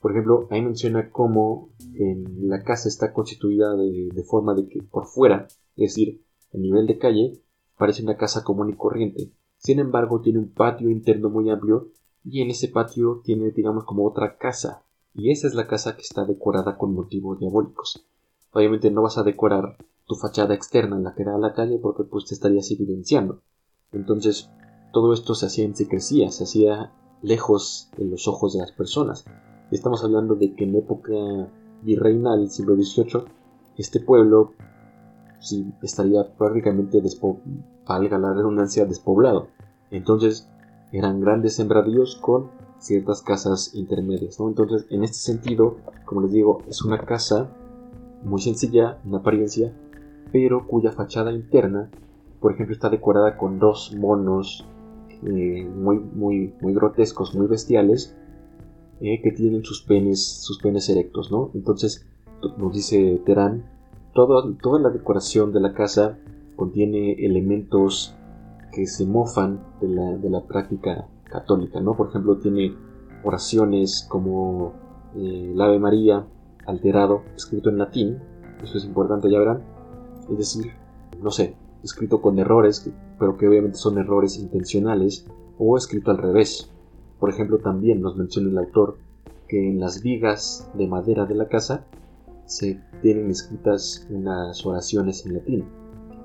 Por 0.00 0.12
ejemplo, 0.12 0.48
ahí 0.50 0.62
menciona 0.62 1.10
cómo 1.10 1.70
en 1.94 2.48
la 2.48 2.62
casa 2.62 2.88
está 2.88 3.12
constituida 3.12 3.74
de, 3.76 4.08
de 4.12 4.22
forma 4.24 4.54
de 4.54 4.68
que 4.68 4.82
por 4.82 5.06
fuera, 5.06 5.46
es 5.76 5.94
decir, 5.94 6.22
a 6.54 6.56
nivel 6.56 6.86
de 6.86 6.98
calle, 6.98 7.42
parece 7.76 8.02
una 8.02 8.16
casa 8.16 8.42
común 8.42 8.70
y 8.70 8.76
corriente. 8.76 9.30
Sin 9.58 9.78
embargo, 9.78 10.20
tiene 10.20 10.38
un 10.38 10.52
patio 10.52 10.88
interno 10.88 11.28
muy 11.28 11.50
amplio 11.50 11.90
y 12.24 12.42
en 12.42 12.50
ese 12.50 12.68
patio 12.68 13.20
tiene, 13.24 13.50
digamos, 13.50 13.84
como 13.84 14.06
otra 14.06 14.36
casa. 14.36 14.84
Y 15.14 15.30
esa 15.30 15.46
es 15.46 15.54
la 15.54 15.66
casa 15.66 15.96
que 15.96 16.02
está 16.02 16.24
decorada 16.24 16.76
con 16.76 16.94
motivos 16.94 17.38
diabólicos. 17.38 18.06
Obviamente 18.52 18.90
no 18.90 19.02
vas 19.02 19.18
a 19.18 19.22
decorar 19.22 19.76
tu 20.06 20.14
fachada 20.16 20.54
externa 20.54 20.96
en 20.96 21.04
la 21.04 21.14
que 21.14 21.24
da 21.24 21.34
a 21.34 21.38
la 21.38 21.52
calle 21.52 21.78
porque 21.78 22.04
pues 22.04 22.26
te 22.26 22.34
estarías 22.34 22.70
evidenciando. 22.70 23.42
Entonces, 23.92 24.50
todo 24.92 25.12
esto 25.12 25.34
se 25.34 25.46
hacía 25.46 25.64
en 25.64 25.76
secrecía, 25.76 26.30
se 26.30 26.44
hacía 26.44 26.92
lejos 27.22 27.90
de 27.96 28.06
los 28.06 28.26
ojos 28.28 28.52
de 28.52 28.60
las 28.60 28.72
personas. 28.72 29.24
Estamos 29.70 30.02
hablando 30.02 30.34
de 30.34 30.54
que 30.54 30.64
en 30.64 30.76
época 30.76 31.14
virreinal, 31.82 32.40
del 32.40 32.50
siglo 32.50 32.74
XVIII, 32.74 33.24
este 33.76 34.00
pueblo 34.00 34.52
sí, 35.40 35.72
estaría 35.82 36.36
prácticamente, 36.36 37.00
valga 37.86 38.18
la 38.18 38.34
redundancia, 38.34 38.84
despoblado. 38.84 39.48
Entonces, 39.90 40.48
eran 40.92 41.20
grandes 41.20 41.56
sembradíos 41.56 42.16
con 42.16 42.50
ciertas 42.78 43.22
casas 43.22 43.74
intermedias. 43.74 44.40
¿no? 44.40 44.48
Entonces, 44.48 44.86
en 44.90 45.04
este 45.04 45.18
sentido, 45.18 45.76
como 46.04 46.22
les 46.22 46.32
digo, 46.32 46.62
es 46.68 46.82
una 46.82 46.98
casa 46.98 47.50
muy 48.24 48.40
sencilla 48.40 48.98
en 49.04 49.14
apariencia, 49.14 49.72
pero 50.32 50.66
cuya 50.66 50.92
fachada 50.92 51.32
interna, 51.32 51.90
por 52.40 52.52
ejemplo, 52.52 52.74
está 52.74 52.88
decorada 52.88 53.36
con 53.36 53.58
dos 53.58 53.94
monos 53.96 54.66
eh, 55.22 55.68
muy, 55.68 55.98
muy, 55.98 56.54
muy 56.60 56.74
grotescos, 56.74 57.34
muy 57.34 57.46
bestiales, 57.46 58.16
eh, 59.00 59.20
que 59.22 59.32
tienen 59.32 59.64
sus 59.64 59.82
penes, 59.82 60.22
sus 60.22 60.58
penes 60.58 60.88
erectos, 60.88 61.30
¿no? 61.30 61.50
Entonces, 61.54 62.06
nos 62.58 62.72
dice 62.72 63.20
Terán, 63.24 63.64
toda 64.14 64.80
la 64.80 64.90
decoración 64.90 65.52
de 65.52 65.60
la 65.60 65.74
casa 65.74 66.18
contiene 66.56 67.12
elementos 67.24 68.14
que 68.72 68.86
se 68.86 69.06
mofan 69.06 69.60
de 69.80 69.88
la, 69.88 70.16
de 70.16 70.30
la 70.30 70.42
práctica 70.42 71.08
católica, 71.24 71.80
¿no? 71.80 71.96
Por 71.96 72.08
ejemplo, 72.08 72.38
tiene 72.38 72.74
oraciones 73.24 74.06
como 74.08 74.72
eh, 75.16 75.50
el 75.52 75.60
Ave 75.60 75.78
María 75.78 76.26
alterado, 76.66 77.22
escrito 77.36 77.70
en 77.70 77.78
latín, 77.78 78.18
eso 78.62 78.78
es 78.78 78.84
importante, 78.84 79.30
ya 79.30 79.38
verán, 79.38 79.62
es 80.30 80.38
decir, 80.38 80.72
no 81.22 81.30
sé, 81.30 81.56
escrito 81.82 82.20
con 82.20 82.38
errores, 82.38 82.90
pero 83.18 83.36
que 83.36 83.48
obviamente 83.48 83.78
son 83.78 83.98
errores 83.98 84.38
intencionales, 84.38 85.26
o 85.58 85.76
escrito 85.76 86.10
al 86.10 86.18
revés. 86.18 86.70
Por 87.18 87.30
ejemplo, 87.30 87.58
también 87.58 88.00
nos 88.00 88.16
menciona 88.16 88.48
el 88.50 88.58
autor 88.58 88.96
que 89.46 89.68
en 89.68 89.78
las 89.78 90.02
vigas 90.02 90.70
de 90.74 90.86
madera 90.86 91.26
de 91.26 91.34
la 91.34 91.48
casa 91.48 91.84
se 92.46 92.80
tienen 93.02 93.30
escritas 93.30 94.06
unas 94.10 94.64
oraciones 94.64 95.26
en 95.26 95.34
latín. 95.34 95.64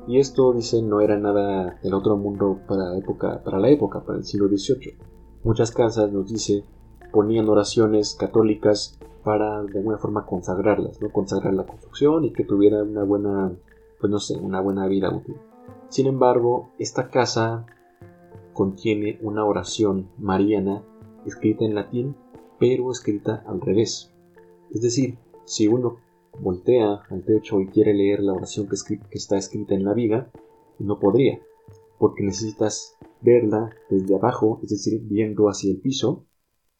Y 0.07 0.19
esto, 0.19 0.53
dice, 0.53 0.81
no 0.81 1.01
era 1.01 1.17
nada 1.17 1.79
del 1.81 1.93
otro 1.93 2.15
mundo 2.15 2.59
para 2.67 2.89
la 2.89 2.97
época, 2.97 3.41
para, 3.43 3.59
la 3.59 3.69
época, 3.69 4.03
para 4.03 4.19
el 4.19 4.23
siglo 4.23 4.47
XVIII. 4.47 4.97
Muchas 5.43 5.71
casas, 5.71 6.11
nos 6.11 6.29
dice, 6.29 6.63
ponían 7.11 7.49
oraciones 7.49 8.15
católicas 8.15 8.99
para 9.23 9.63
de 9.63 9.79
alguna 9.79 9.97
forma 9.97 10.25
consagrarlas, 10.25 11.01
¿no? 11.01 11.11
consagrar 11.11 11.53
la 11.55 11.65
construcción 11.65 12.23
y 12.25 12.31
que 12.31 12.43
tuviera 12.43 12.83
una 12.83 13.03
buena, 13.03 13.51
pues 13.99 14.11
no 14.11 14.19
sé, 14.19 14.37
una 14.37 14.61
buena 14.61 14.87
vida 14.87 15.09
útil. 15.09 15.35
Sin 15.89 16.05
embargo, 16.05 16.69
esta 16.77 17.09
casa 17.09 17.65
contiene 18.53 19.17
una 19.21 19.43
oración 19.43 20.09
mariana 20.19 20.83
escrita 21.25 21.65
en 21.65 21.73
latín, 21.73 22.15
pero 22.59 22.91
escrita 22.91 23.43
al 23.47 23.61
revés. 23.61 24.13
Es 24.71 24.81
decir, 24.81 25.17
si 25.45 25.67
uno 25.67 25.97
voltea 26.39 27.01
al 27.09 27.23
techo 27.23 27.59
y 27.61 27.67
quiere 27.67 27.93
leer 27.93 28.21
la 28.21 28.33
oración 28.33 28.67
que, 28.67 28.99
está 29.11 29.37
escrita 29.37 29.75
en 29.75 29.83
la 29.83 29.93
viga, 29.93 30.31
no 30.79 30.99
podría, 30.99 31.39
porque 31.97 32.23
necesitas 32.23 32.97
verla 33.21 33.71
desde 33.89 34.15
abajo, 34.15 34.59
es 34.63 34.69
decir, 34.69 35.01
viendo 35.03 35.47
hacia 35.47 35.71
el 35.71 35.79
piso, 35.79 36.25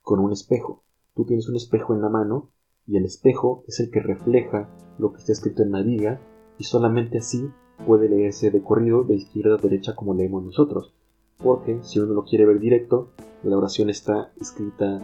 con 0.02 0.20
un 0.20 0.32
espejo. 0.32 0.84
Tú 1.16 1.26
tienes 1.26 1.50
un 1.50 1.56
espejo 1.56 1.94
en 1.94 2.02
la 2.02 2.10
mano 2.10 2.52
y 2.86 2.98
el 2.98 3.06
espejo 3.06 3.64
es 3.68 3.80
el 3.80 3.90
que 3.90 4.02
refleja 4.02 4.70
lo 5.00 5.12
que 5.12 5.20
está 5.20 5.32
escrito 5.32 5.64
en 5.64 5.72
la 5.72 5.82
viga 5.82 6.22
y 6.58 6.64
solamente 6.66 7.18
así 7.18 7.50
puede 7.86 8.10
leerse 8.10 8.52
de 8.52 8.62
corrido 8.62 9.04
de 9.04 9.16
izquierda 9.16 9.56
a 9.56 9.62
derecha 9.62 9.96
como 9.96 10.14
leemos 10.14 10.44
nosotros. 10.44 10.94
Porque 11.38 11.80
si 11.84 12.00
uno 12.00 12.14
lo 12.14 12.24
quiere 12.24 12.46
ver 12.46 12.60
directo, 12.60 13.12
la 13.44 13.58
oración 13.58 13.90
está 13.90 14.32
escrita 14.40 15.02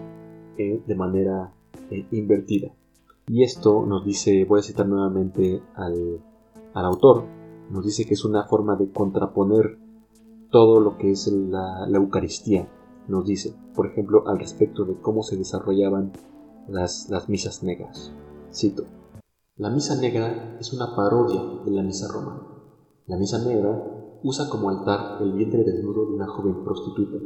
eh, 0.58 0.82
de 0.86 0.96
manera 0.96 1.54
eh, 1.90 2.06
invertida. 2.12 2.74
Y 3.34 3.44
esto 3.44 3.86
nos 3.86 4.04
dice, 4.04 4.44
voy 4.44 4.60
a 4.60 4.62
citar 4.62 4.90
nuevamente 4.90 5.64
al, 5.76 6.22
autor, 6.74 7.24
nos 7.70 7.86
dice 7.86 8.04
que 8.04 8.14
es 8.14 8.26
una 8.26 8.46
forma 8.46 8.76
de 8.76 8.92
contraponer 8.92 9.80
todo 10.52 10.82
lo 10.82 10.98
que 10.98 11.12
es 11.12 11.28
la, 11.28 11.88
Eucaristía. 11.94 12.68
Nos 13.08 13.26
dice, 13.26 13.56
por 13.74 13.88
ejemplo, 13.88 14.28
al 14.28 14.38
respecto 14.38 14.84
de 14.84 15.00
cómo 15.00 15.24
se 15.24 15.38
desarrollaban 15.38 16.12
las, 16.68 17.10
las 17.10 17.30
misas 17.30 17.64
negras. 17.64 18.12
Cito, 18.54 18.84
la 19.56 19.70
misa 19.70 19.96
negra 19.96 20.58
es 20.60 20.74
una 20.74 20.94
parodia 20.94 21.42
de 21.64 21.72
la 21.72 21.84
misa 21.84 22.12
romana. 22.12 22.46
La 23.08 23.16
misa 23.16 23.42
negra 23.46 24.20
usa 24.24 24.50
como 24.50 24.70
altar 24.70 25.22
el 25.22 25.32
vientre 25.32 25.64
desnudo 25.64 26.06
de 26.06 26.16
una 26.16 26.28
joven 26.28 26.66
prostituta, 26.66 27.18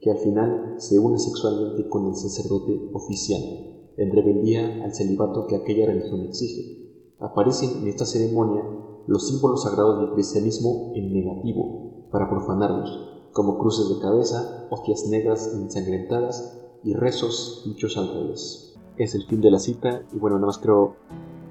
que 0.00 0.10
al 0.10 0.16
final 0.16 0.76
se 0.78 0.98
une 0.98 1.18
sexualmente 1.18 1.86
con 1.86 2.06
el 2.06 2.14
sacerdote 2.14 2.80
oficial 2.94 3.70
en 3.96 4.12
rebeldía 4.12 4.84
al 4.84 4.94
celibato 4.94 5.46
que 5.46 5.56
aquella 5.56 5.86
religión 5.86 6.22
exige. 6.22 6.80
Aparecen 7.18 7.82
en 7.82 7.88
esta 7.88 8.06
ceremonia 8.06 8.62
los 9.06 9.28
símbolos 9.28 9.64
sagrados 9.64 10.00
del 10.00 10.12
cristianismo 10.12 10.92
en 10.94 11.12
negativo, 11.12 12.06
para 12.10 12.28
profanarlos, 12.28 13.28
como 13.32 13.58
cruces 13.58 13.88
de 13.88 14.00
cabeza, 14.00 14.66
hostias 14.70 15.06
negras 15.08 15.52
ensangrentadas 15.54 16.58
y 16.82 16.94
rezos 16.94 17.62
dichos 17.66 17.96
al 17.96 18.08
revés. 18.08 18.74
Es 18.96 19.14
el 19.14 19.26
fin 19.26 19.40
de 19.40 19.50
la 19.50 19.58
cita 19.58 20.02
y 20.12 20.18
bueno, 20.18 20.36
nada 20.36 20.46
más 20.46 20.58
creo, 20.58 20.96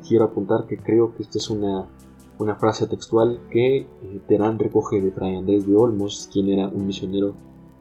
quiero 0.07 0.25
apuntar 0.25 0.67
que 0.67 0.77
creo 0.77 1.15
que 1.15 1.23
esta 1.23 1.37
es 1.37 1.49
una, 1.49 1.89
una 2.37 2.55
frase 2.55 2.87
textual 2.87 3.39
que 3.51 3.77
eh, 3.77 4.21
Terán 4.27 4.59
recoge 4.59 5.01
de 5.01 5.11
Fray 5.11 5.35
Andrés 5.35 5.65
de 5.65 5.75
Olmos, 5.75 6.29
quien 6.31 6.49
era 6.49 6.67
un 6.67 6.85
misionero 6.85 7.33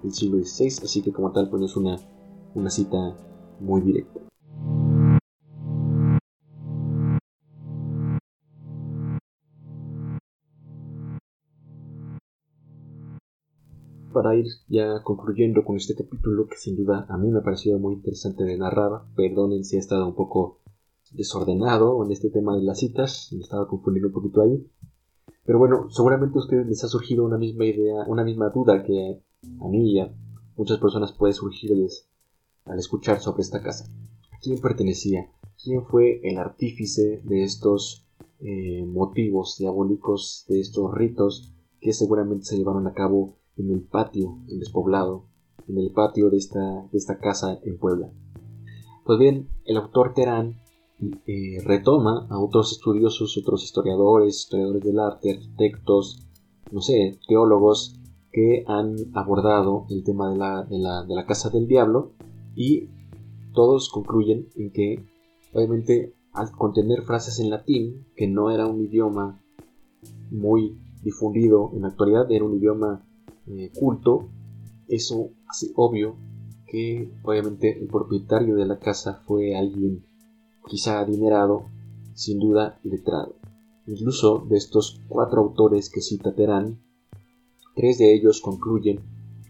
del 0.03 0.13
siglo 0.13 0.39
XVI, 0.39 0.85
así 0.85 1.03
que 1.03 1.13
como 1.13 1.33
tal 1.33 1.51
pues 1.51 1.63
es 1.63 1.77
una, 1.77 1.97
una 2.55 2.71
cita 2.71 3.17
muy 3.61 3.81
directa. 3.81 4.28
Para 14.13 14.35
ir 14.37 14.47
ya 14.69 15.03
concluyendo 15.03 15.65
con 15.65 15.77
este 15.77 15.95
capítulo 15.95 16.47
que 16.47 16.57
sin 16.57 16.77
duda 16.77 17.07
a 17.09 17.17
mí 17.17 17.31
me 17.31 17.39
ha 17.39 17.43
parecido 17.43 17.79
muy 17.79 17.95
interesante 17.95 18.45
de 18.45 18.59
narrar. 18.59 19.03
Perdonen 19.15 19.65
si 19.65 19.77
he 19.77 19.79
estado 19.79 20.07
un 20.07 20.15
poco 20.15 20.61
desordenado 21.13 22.05
en 22.05 22.13
este 22.13 22.31
tema 22.31 22.57
de 22.57 22.63
las 22.63 22.79
citas, 22.79 23.31
me 23.33 23.41
estaba 23.41 23.67
confundiendo 23.67 24.09
un 24.09 24.15
poquito 24.15 24.43
ahí. 24.43 24.67
Pero 25.45 25.59
bueno, 25.59 25.89
seguramente 25.91 26.39
a 26.39 26.43
ustedes 26.43 26.67
les 26.67 26.85
ha 26.85 26.89
surgido 26.89 27.25
una 27.25 27.39
misma 27.39 27.65
idea, 27.65 28.05
una 28.07 28.25
misma 28.25 28.51
duda 28.51 28.83
que 28.83 29.23
a 29.61 29.69
mí 29.69 29.93
y 29.93 30.01
a 30.01 30.13
muchas 30.57 30.79
personas 30.79 31.13
puede 31.13 31.33
surgirles 31.33 32.07
al 32.65 32.79
escuchar 32.79 33.21
sobre 33.21 33.43
esta 33.43 33.63
casa. 33.63 33.87
¿A 34.31 34.39
quién 34.41 34.61
pertenecía? 34.61 35.31
¿Quién 35.63 35.85
fue 35.87 36.21
el 36.23 36.39
artífice 36.39 37.23
de 37.25 37.45
estos 37.45 38.07
eh, 38.41 38.85
motivos 38.87 39.57
diabólicos, 39.59 40.45
de 40.49 40.61
estos 40.61 40.93
ritos 40.95 41.53
que 41.81 41.93
seguramente 41.93 42.45
se 42.45 42.57
llevaron 42.57 42.87
a 42.87 42.93
cabo 42.93 43.38
en 43.59 43.71
el 43.71 43.83
patio, 43.83 44.39
en 44.49 44.59
despoblado, 44.59 45.25
en 45.69 45.79
el 45.79 45.91
patio 45.93 46.31
de 46.31 46.39
esta, 46.39 46.89
de 46.91 46.99
esta 46.99 47.19
casa 47.19 47.59
en 47.63 47.79
Puebla. 47.79 48.11
Pues 49.05 49.19
bien, 49.19 49.49
el 49.65 49.77
autor 49.77 50.15
Terán 50.15 50.61
eh, 51.27 51.59
retoma 51.65 52.27
a 52.31 52.39
otros 52.39 52.73
estudiosos, 52.73 53.37
otros 53.39 53.65
historiadores, 53.65 54.37
historiadores 54.37 54.83
del 54.83 54.99
arte, 54.99 55.31
arquitectos, 55.31 56.27
no 56.73 56.81
sé, 56.81 57.19
teólogos 57.27 57.99
que 58.33 58.65
han 58.67 58.97
abordado 59.15 59.87
el 59.91 60.05
tema 60.05 60.31
de 60.31 60.37
la, 60.39 60.65
de 60.65 60.79
la, 60.79 61.05
de 61.05 61.15
la 61.15 61.27
casa 61.27 61.51
del 61.51 61.67
diablo 61.67 62.13
y 62.55 62.89
todos 63.55 63.89
concluyen 63.89 64.49
en 64.57 64.71
que 64.71 65.05
obviamente 65.53 66.15
al 66.33 66.51
contener 66.53 67.03
frases 67.03 67.41
en 67.41 67.51
latín, 67.51 68.07
que 68.15 68.29
no 68.29 68.51
era 68.51 68.67
un 68.67 68.81
idioma 68.81 69.41
muy 70.31 70.79
difundido 71.03 71.71
en 71.75 71.83
la 71.83 71.89
actualidad, 71.89 72.31
era 72.31 72.45
un 72.45 72.57
idioma 72.57 73.05
eh, 73.51 73.71
culto, 73.79 74.29
eso 74.89 75.31
hace 75.49 75.73
obvio 75.77 76.17
que 76.67 77.11
obviamente 77.23 77.79
el 77.79 77.89
propietario 77.89 78.57
de 78.57 78.67
la 78.67 78.79
casa 78.79 79.23
fue 79.27 79.57
alguien 79.57 80.05
quizá 80.67 81.01
adinerado, 81.01 81.65
sin 82.15 82.39
duda 82.39 82.79
letrado. 82.85 83.35
Incluso 83.87 84.45
de 84.49 84.59
estos 84.59 85.01
cuatro 85.09 85.41
autores 85.41 85.89
que 85.89 86.03
cita 86.03 86.35
Terán, 86.35 86.79
tres 87.75 87.99
de 87.99 88.15
ellos 88.15 88.41
concluyen 88.41 89.01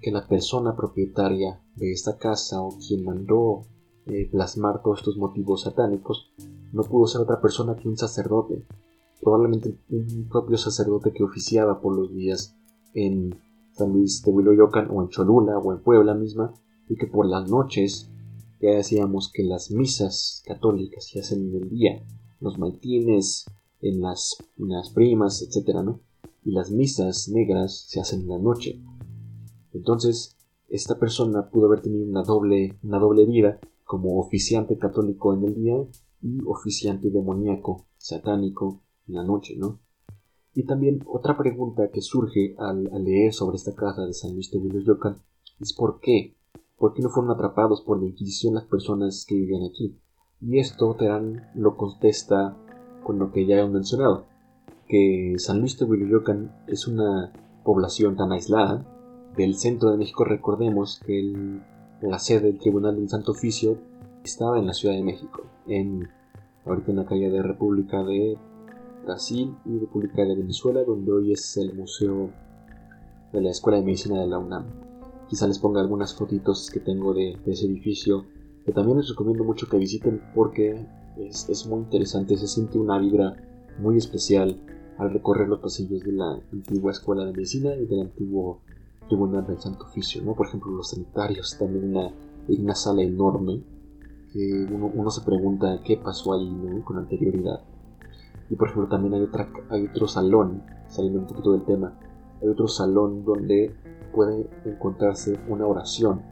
que 0.01 0.13
la 0.13 0.27
persona 0.27 0.77
propietaria 0.77 1.61
de 1.75 1.93
esta 1.93 2.19
casa 2.19 2.61
o 2.63 2.77
quien 2.79 3.05
mandó 3.05 3.63
eh, 4.07 4.29
plasmar 4.31 4.81
todos 4.83 5.01
estos 5.01 5.17
motivos 5.17 5.63
satánicos 5.63 6.31
no 6.73 6.83
pudo 6.83 7.07
ser 7.07 7.21
otra 7.21 7.41
persona 7.41 7.77
que 7.77 7.89
un 7.89 7.97
sacerdote, 7.97 8.65
probablemente 9.21 9.77
un 9.91 10.29
propio 10.29 10.57
sacerdote 10.57 11.13
que 11.13 11.25
oficiaba 11.25 11.81
por 11.81 11.97
los 11.97 12.15
días 12.15 12.55
en 12.95 13.39
San 13.79 13.93
Luis 13.93 14.23
de 14.23 14.33
Huiloyocan 14.33 14.89
o 14.91 15.03
en 15.03 15.09
Cholula 15.09 15.57
o 15.59 15.73
en 15.73 15.83
Puebla 15.83 16.15
misma 16.15 16.53
y 16.89 16.97
que 16.97 17.07
por 17.07 17.27
las 17.27 17.49
noches 17.49 18.11
ya 18.61 18.71
decíamos 18.71 19.31
que 19.33 19.45
las 19.45 19.71
misas 19.71 20.43
católicas 20.45 21.07
se 21.07 21.21
hacen 21.21 21.49
en 21.49 21.63
el 21.63 21.69
día, 21.69 22.05
los 22.41 22.59
maitines, 22.59 23.45
en 23.81 24.01
las, 24.01 24.37
las 24.57 24.91
primas, 24.91 25.43
etcétera, 25.43 25.85
¿no? 25.85 26.01
Y 26.45 26.51
las 26.51 26.73
misas 26.73 27.29
negras 27.29 27.85
se 27.89 28.01
hacen 28.01 28.23
en 28.23 28.29
la 28.29 28.39
noche. 28.39 28.83
Entonces, 29.73 30.37
esta 30.69 30.99
persona 30.99 31.49
pudo 31.49 31.67
haber 31.67 31.83
tenido 31.83 32.05
una 32.05 32.25
doble, 32.25 32.79
una 32.83 32.99
doble 32.99 33.27
vida 33.27 33.61
como 33.85 34.19
oficiante 34.19 34.77
católico 34.77 35.33
en 35.35 35.45
el 35.45 35.55
día 35.55 35.77
y 36.21 36.41
oficiante 36.47 37.11
demoníaco, 37.11 37.87
satánico 37.97 38.83
en 39.07 39.15
la 39.15 39.25
noche, 39.25 39.55
¿no? 39.57 39.79
Y 40.59 40.65
también 40.65 41.05
otra 41.07 41.39
pregunta 41.39 41.89
que 41.93 42.03
surge 42.03 42.57
al, 42.59 42.91
leer 43.05 43.33
sobre 43.33 43.55
esta 43.55 43.77
casa 43.77 44.05
de 44.05 44.13
San 44.13 44.33
Luis 44.33 44.51
de 44.51 44.85
Yocan 44.85 45.23
es 45.61 45.73
por 45.73 46.01
qué 46.01 46.35
¿Por 46.77 46.95
qué 46.95 47.03
no 47.03 47.11
fueron 47.11 47.31
atrapados 47.31 47.81
por 47.83 48.01
la 48.01 48.07
Inquisición 48.07 48.55
las 48.55 48.65
personas 48.65 49.25
que 49.25 49.37
vivían 49.37 49.63
aquí? 49.63 49.97
Y 50.41 50.59
esto 50.59 50.97
Terán 50.99 51.49
lo 51.55 51.77
contesta 51.77 52.57
con 53.05 53.21
lo 53.21 53.31
que 53.31 53.47
ya 53.47 53.61
he 53.61 53.69
mencionado, 53.69 54.27
que 54.89 55.35
San 55.39 55.61
Luis 55.61 55.79
de 55.79 55.85
Huiloyocan 55.85 56.53
es 56.67 56.89
una 56.89 57.33
población 57.65 58.17
tan 58.17 58.33
aislada. 58.33 58.85
Del 59.37 59.55
centro 59.55 59.93
de 59.93 59.97
México 59.97 60.25
recordemos 60.25 61.01
que 61.07 61.61
la 62.01 62.19
sede 62.19 62.47
del 62.47 62.59
Tribunal 62.59 62.97
del 62.97 63.09
Santo 63.09 63.31
Oficio 63.31 63.79
estaba 64.25 64.59
en 64.59 64.67
la 64.67 64.75
Ciudad 64.75 64.97
de 64.97 65.05
México, 65.05 65.43
en 65.69 66.09
ahorita 66.65 66.91
en 66.91 66.97
la 66.97 67.07
calle 67.07 67.31
de 67.31 67.43
República 67.43 68.03
de 68.03 68.39
Brasil 69.09 69.57
y 69.65 69.79
República 69.79 70.23
de 70.23 70.37
Venezuela, 70.37 70.85
donde 70.85 71.11
hoy 71.11 71.33
es 71.33 71.57
el 71.57 71.73
Museo 71.73 72.31
de 73.33 73.41
la 73.41 73.49
Escuela 73.49 73.79
de 73.79 73.85
Medicina 73.85 74.21
de 74.21 74.27
la 74.27 74.39
UNAM. 74.39 74.67
Quizá 75.31 75.47
les 75.47 75.59
ponga 75.59 75.81
algunas 75.81 76.15
fotitos 76.15 76.71
que 76.71 76.81
tengo 76.81 77.15
de, 77.15 77.39
ese 77.47 77.65
edificio, 77.65 78.27
que 78.67 78.73
también 78.73 78.99
les 78.99 79.09
recomiendo 79.09 79.45
mucho 79.45 79.67
que 79.67 79.79
visiten 79.79 80.21
porque 80.35 80.87
es, 81.17 81.67
muy 81.67 81.81
interesante, 81.81 82.37
se 82.37 82.47
siente 82.47 82.79
una 82.79 82.99
vibra 82.99 83.35
muy 83.79 83.97
especial 83.97 84.61
al 84.99 85.11
recorrer 85.11 85.49
los 85.49 85.61
pasillos 85.61 86.03
de 86.03 86.13
la 86.13 86.39
antigua 86.53 86.93
escuela 86.93 87.25
de 87.25 87.33
medicina 87.33 87.75
y 87.77 87.87
del 87.87 88.03
antiguo 88.03 88.61
tribunal 89.09 89.47
del 89.47 89.59
Santo 89.59 89.85
Oficio, 89.85 90.23
¿no? 90.23 90.35
Por 90.35 90.49
ejemplo, 90.49 90.71
los 90.71 90.91
sanitarios, 90.91 91.57
también 91.59 91.97
una, 91.97 92.13
una 92.47 92.75
sala 92.75 93.01
enorme 93.01 93.63
que 94.35 94.67
uno, 94.71 95.11
se 95.11 95.23
pregunta 95.23 95.81
qué 95.83 95.97
pasó 95.97 96.35
ahí 96.35 96.83
con 96.85 96.99
anterioridad. 96.99 97.63
Y 98.51 98.57
por 98.57 98.69
ejemplo, 98.69 98.89
también 98.89 99.15
hay, 99.15 99.23
otra, 99.23 99.49
hay 99.71 99.87
otro 99.87 100.09
salón, 100.09 100.63
saliendo 100.89 101.21
un 101.21 101.27
poquito 101.27 101.53
del 101.53 101.65
tema, 101.65 101.99
hay 102.41 102.49
otro 102.49 102.67
salón 102.67 103.25
donde 103.25 103.75
puede 104.13 104.49
encontrarse 104.65 105.39
una 105.49 105.67
oración 105.67 106.23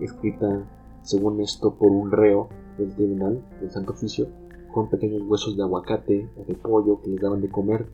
escrita, 0.00 0.68
según 1.02 1.40
esto, 1.40 1.74
por 1.74 1.90
un 1.90 2.10
reo 2.10 2.48
del 2.78 2.94
tribunal 2.94 3.42
del 3.60 3.70
Santo 3.70 3.92
Oficio, 3.92 4.28
con 4.72 4.88
pequeños 4.90 5.22
huesos 5.22 5.56
de 5.56 5.62
aguacate 5.62 6.28
o 6.36 6.44
de 6.44 6.54
pollo 6.54 7.00
que 7.00 7.10
les 7.10 7.20
daban 7.20 7.40
de 7.40 7.48
comer 7.48 7.86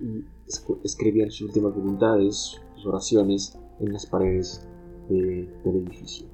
y 0.00 0.24
escribían 0.82 1.30
sus 1.30 1.48
últimas 1.48 1.74
voluntades, 1.74 2.60
sus 2.74 2.86
oraciones 2.86 3.58
en 3.78 3.92
las 3.92 4.06
paredes 4.06 4.66
del 5.08 5.48
edificio. 5.64 6.26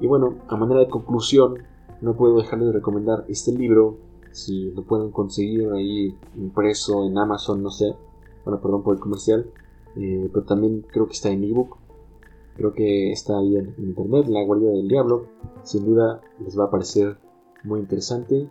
Y 0.00 0.06
bueno, 0.06 0.36
a 0.48 0.56
manera 0.56 0.80
de 0.80 0.88
conclusión, 0.88 1.58
no 2.02 2.14
puedo 2.16 2.36
dejar 2.36 2.58
de 2.60 2.72
recomendar 2.72 3.24
este 3.28 3.52
libro, 3.52 3.96
si 4.36 4.70
lo 4.72 4.82
pueden 4.82 5.10
conseguir 5.10 5.70
ahí 5.72 6.14
impreso 6.36 7.06
en 7.06 7.16
Amazon, 7.16 7.62
no 7.62 7.70
sé, 7.70 7.96
bueno, 8.44 8.60
perdón 8.60 8.82
por 8.82 8.94
el 8.94 9.00
comercial, 9.00 9.50
eh, 9.96 10.28
pero 10.32 10.44
también 10.44 10.84
creo 10.92 11.06
que 11.06 11.14
está 11.14 11.30
en 11.30 11.42
ebook. 11.42 11.78
Creo 12.54 12.72
que 12.72 13.12
está 13.12 13.38
ahí 13.38 13.56
en, 13.56 13.74
internet, 13.78 14.26
La 14.28 14.44
Guardia 14.44 14.70
del 14.70 14.88
Diablo. 14.88 15.26
Sin 15.62 15.86
duda 15.86 16.20
les 16.44 16.58
va 16.58 16.64
a 16.64 16.70
parecer 16.70 17.18
muy 17.64 17.80
interesante. 17.80 18.48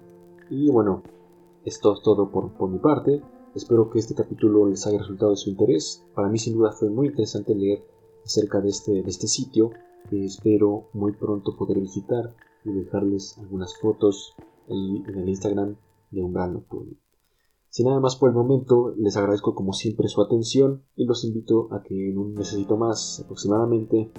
Y 0.50 0.69
bueno, 0.71 1.04
esto 1.65 1.93
es 1.93 2.02
todo 2.02 2.30
por, 2.30 2.52
por 2.54 2.69
mi 2.69 2.80
parte. 2.80 3.21
Espero 3.54 3.89
que 3.89 4.00
este 4.00 4.15
capítulo 4.15 4.67
les 4.67 4.86
haya 4.88 5.00
resultado 5.00 5.32
de 5.32 5.38
su 5.38 5.50
interés. 5.50 6.04
Para 6.13 6.30
mí 6.30 6.38
sin 6.39 6.58
duda 6.58 6.71
fue 6.71 6.89
muy 6.89 7.08
interesante 7.08 7.56
leer 7.56 7.84
acerca 8.26 8.60
de 8.60 8.69
este, 8.69 8.91
de 9.04 9.10
este 9.10 9.28
sitio 9.28 9.69
que 10.10 10.26
espero 10.26 10.86
muy 10.93 11.12
pronto 11.13 11.56
poder 11.56 11.80
visitar 11.80 12.36
y 12.63 12.71
dejarles 12.71 13.38
algunas 13.38 13.78
fotos 13.78 14.36
en 14.67 15.19
el 15.19 15.30
Instagram 15.30 15.75
de 16.12 16.23
Umbral 16.23 16.54
Nocturno. 16.54 16.93
Sin 17.69 17.88
nada 17.88 17.99
más 17.99 18.15
por 18.15 18.30
el 18.30 18.36
momento, 18.36 18.93
les 18.95 19.17
agradezco 19.17 19.54
como 19.54 19.73
siempre 19.73 20.08
su 20.08 20.21
atención 20.21 20.84
y 20.95 21.06
los 21.06 21.25
invito 21.25 21.67
a 21.71 21.84
que 21.84 22.10
en 22.10 22.17
un 22.17 22.34
necesito 22.34 22.78
más 22.78 23.19
aproximadamente, 23.19 24.12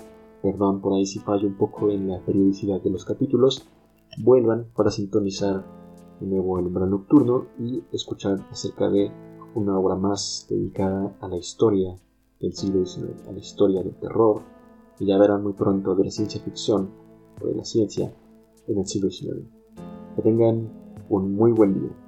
perdón 0.43 0.83
por 0.83 0.93
ahí 0.93 1.07
si 1.07 1.21
fallo 1.21 1.49
un 1.49 1.57
poco 1.57 1.91
en 1.91 2.07
la 2.07 2.23
periodicidad 2.23 2.83
de 2.83 2.91
los 2.91 3.07
capítulos, 3.07 3.67
vuelvan 4.23 4.71
para 4.77 4.91
sintonizar 4.91 5.65
de 6.21 6.27
nuevo 6.27 6.59
el 6.59 6.67
umbral 6.67 6.91
nocturno 6.91 7.47
y 7.59 7.83
escuchar 7.93 8.47
acerca 8.51 8.91
de 8.91 9.11
una 9.55 9.79
obra 9.79 9.97
más 9.97 10.47
dedicada 10.51 11.17
a 11.21 11.29
la 11.29 11.39
historia 11.39 11.97
del 12.39 12.53
siglo 12.53 12.85
XIX, 12.85 13.27
a 13.27 13.33
la 13.33 13.39
historia 13.39 13.83
del 13.83 13.97
terror, 13.97 14.43
y 14.99 15.07
ya 15.07 15.17
verán 15.17 15.43
muy 15.43 15.55
pronto 15.55 15.95
de 15.95 16.05
la 16.05 16.11
ciencia 16.11 16.43
ficción 16.43 16.91
o 17.43 17.47
de 17.47 17.55
la 17.55 17.65
ciencia 17.65 18.15
en 18.67 18.79
el 18.79 18.87
siglo 18.87 19.11
XIX. 19.11 19.56
Que 20.17 20.23
tengan 20.23 20.69
un 21.11 21.37
muy 21.37 21.53
buen 21.53 21.75
día. 21.75 22.06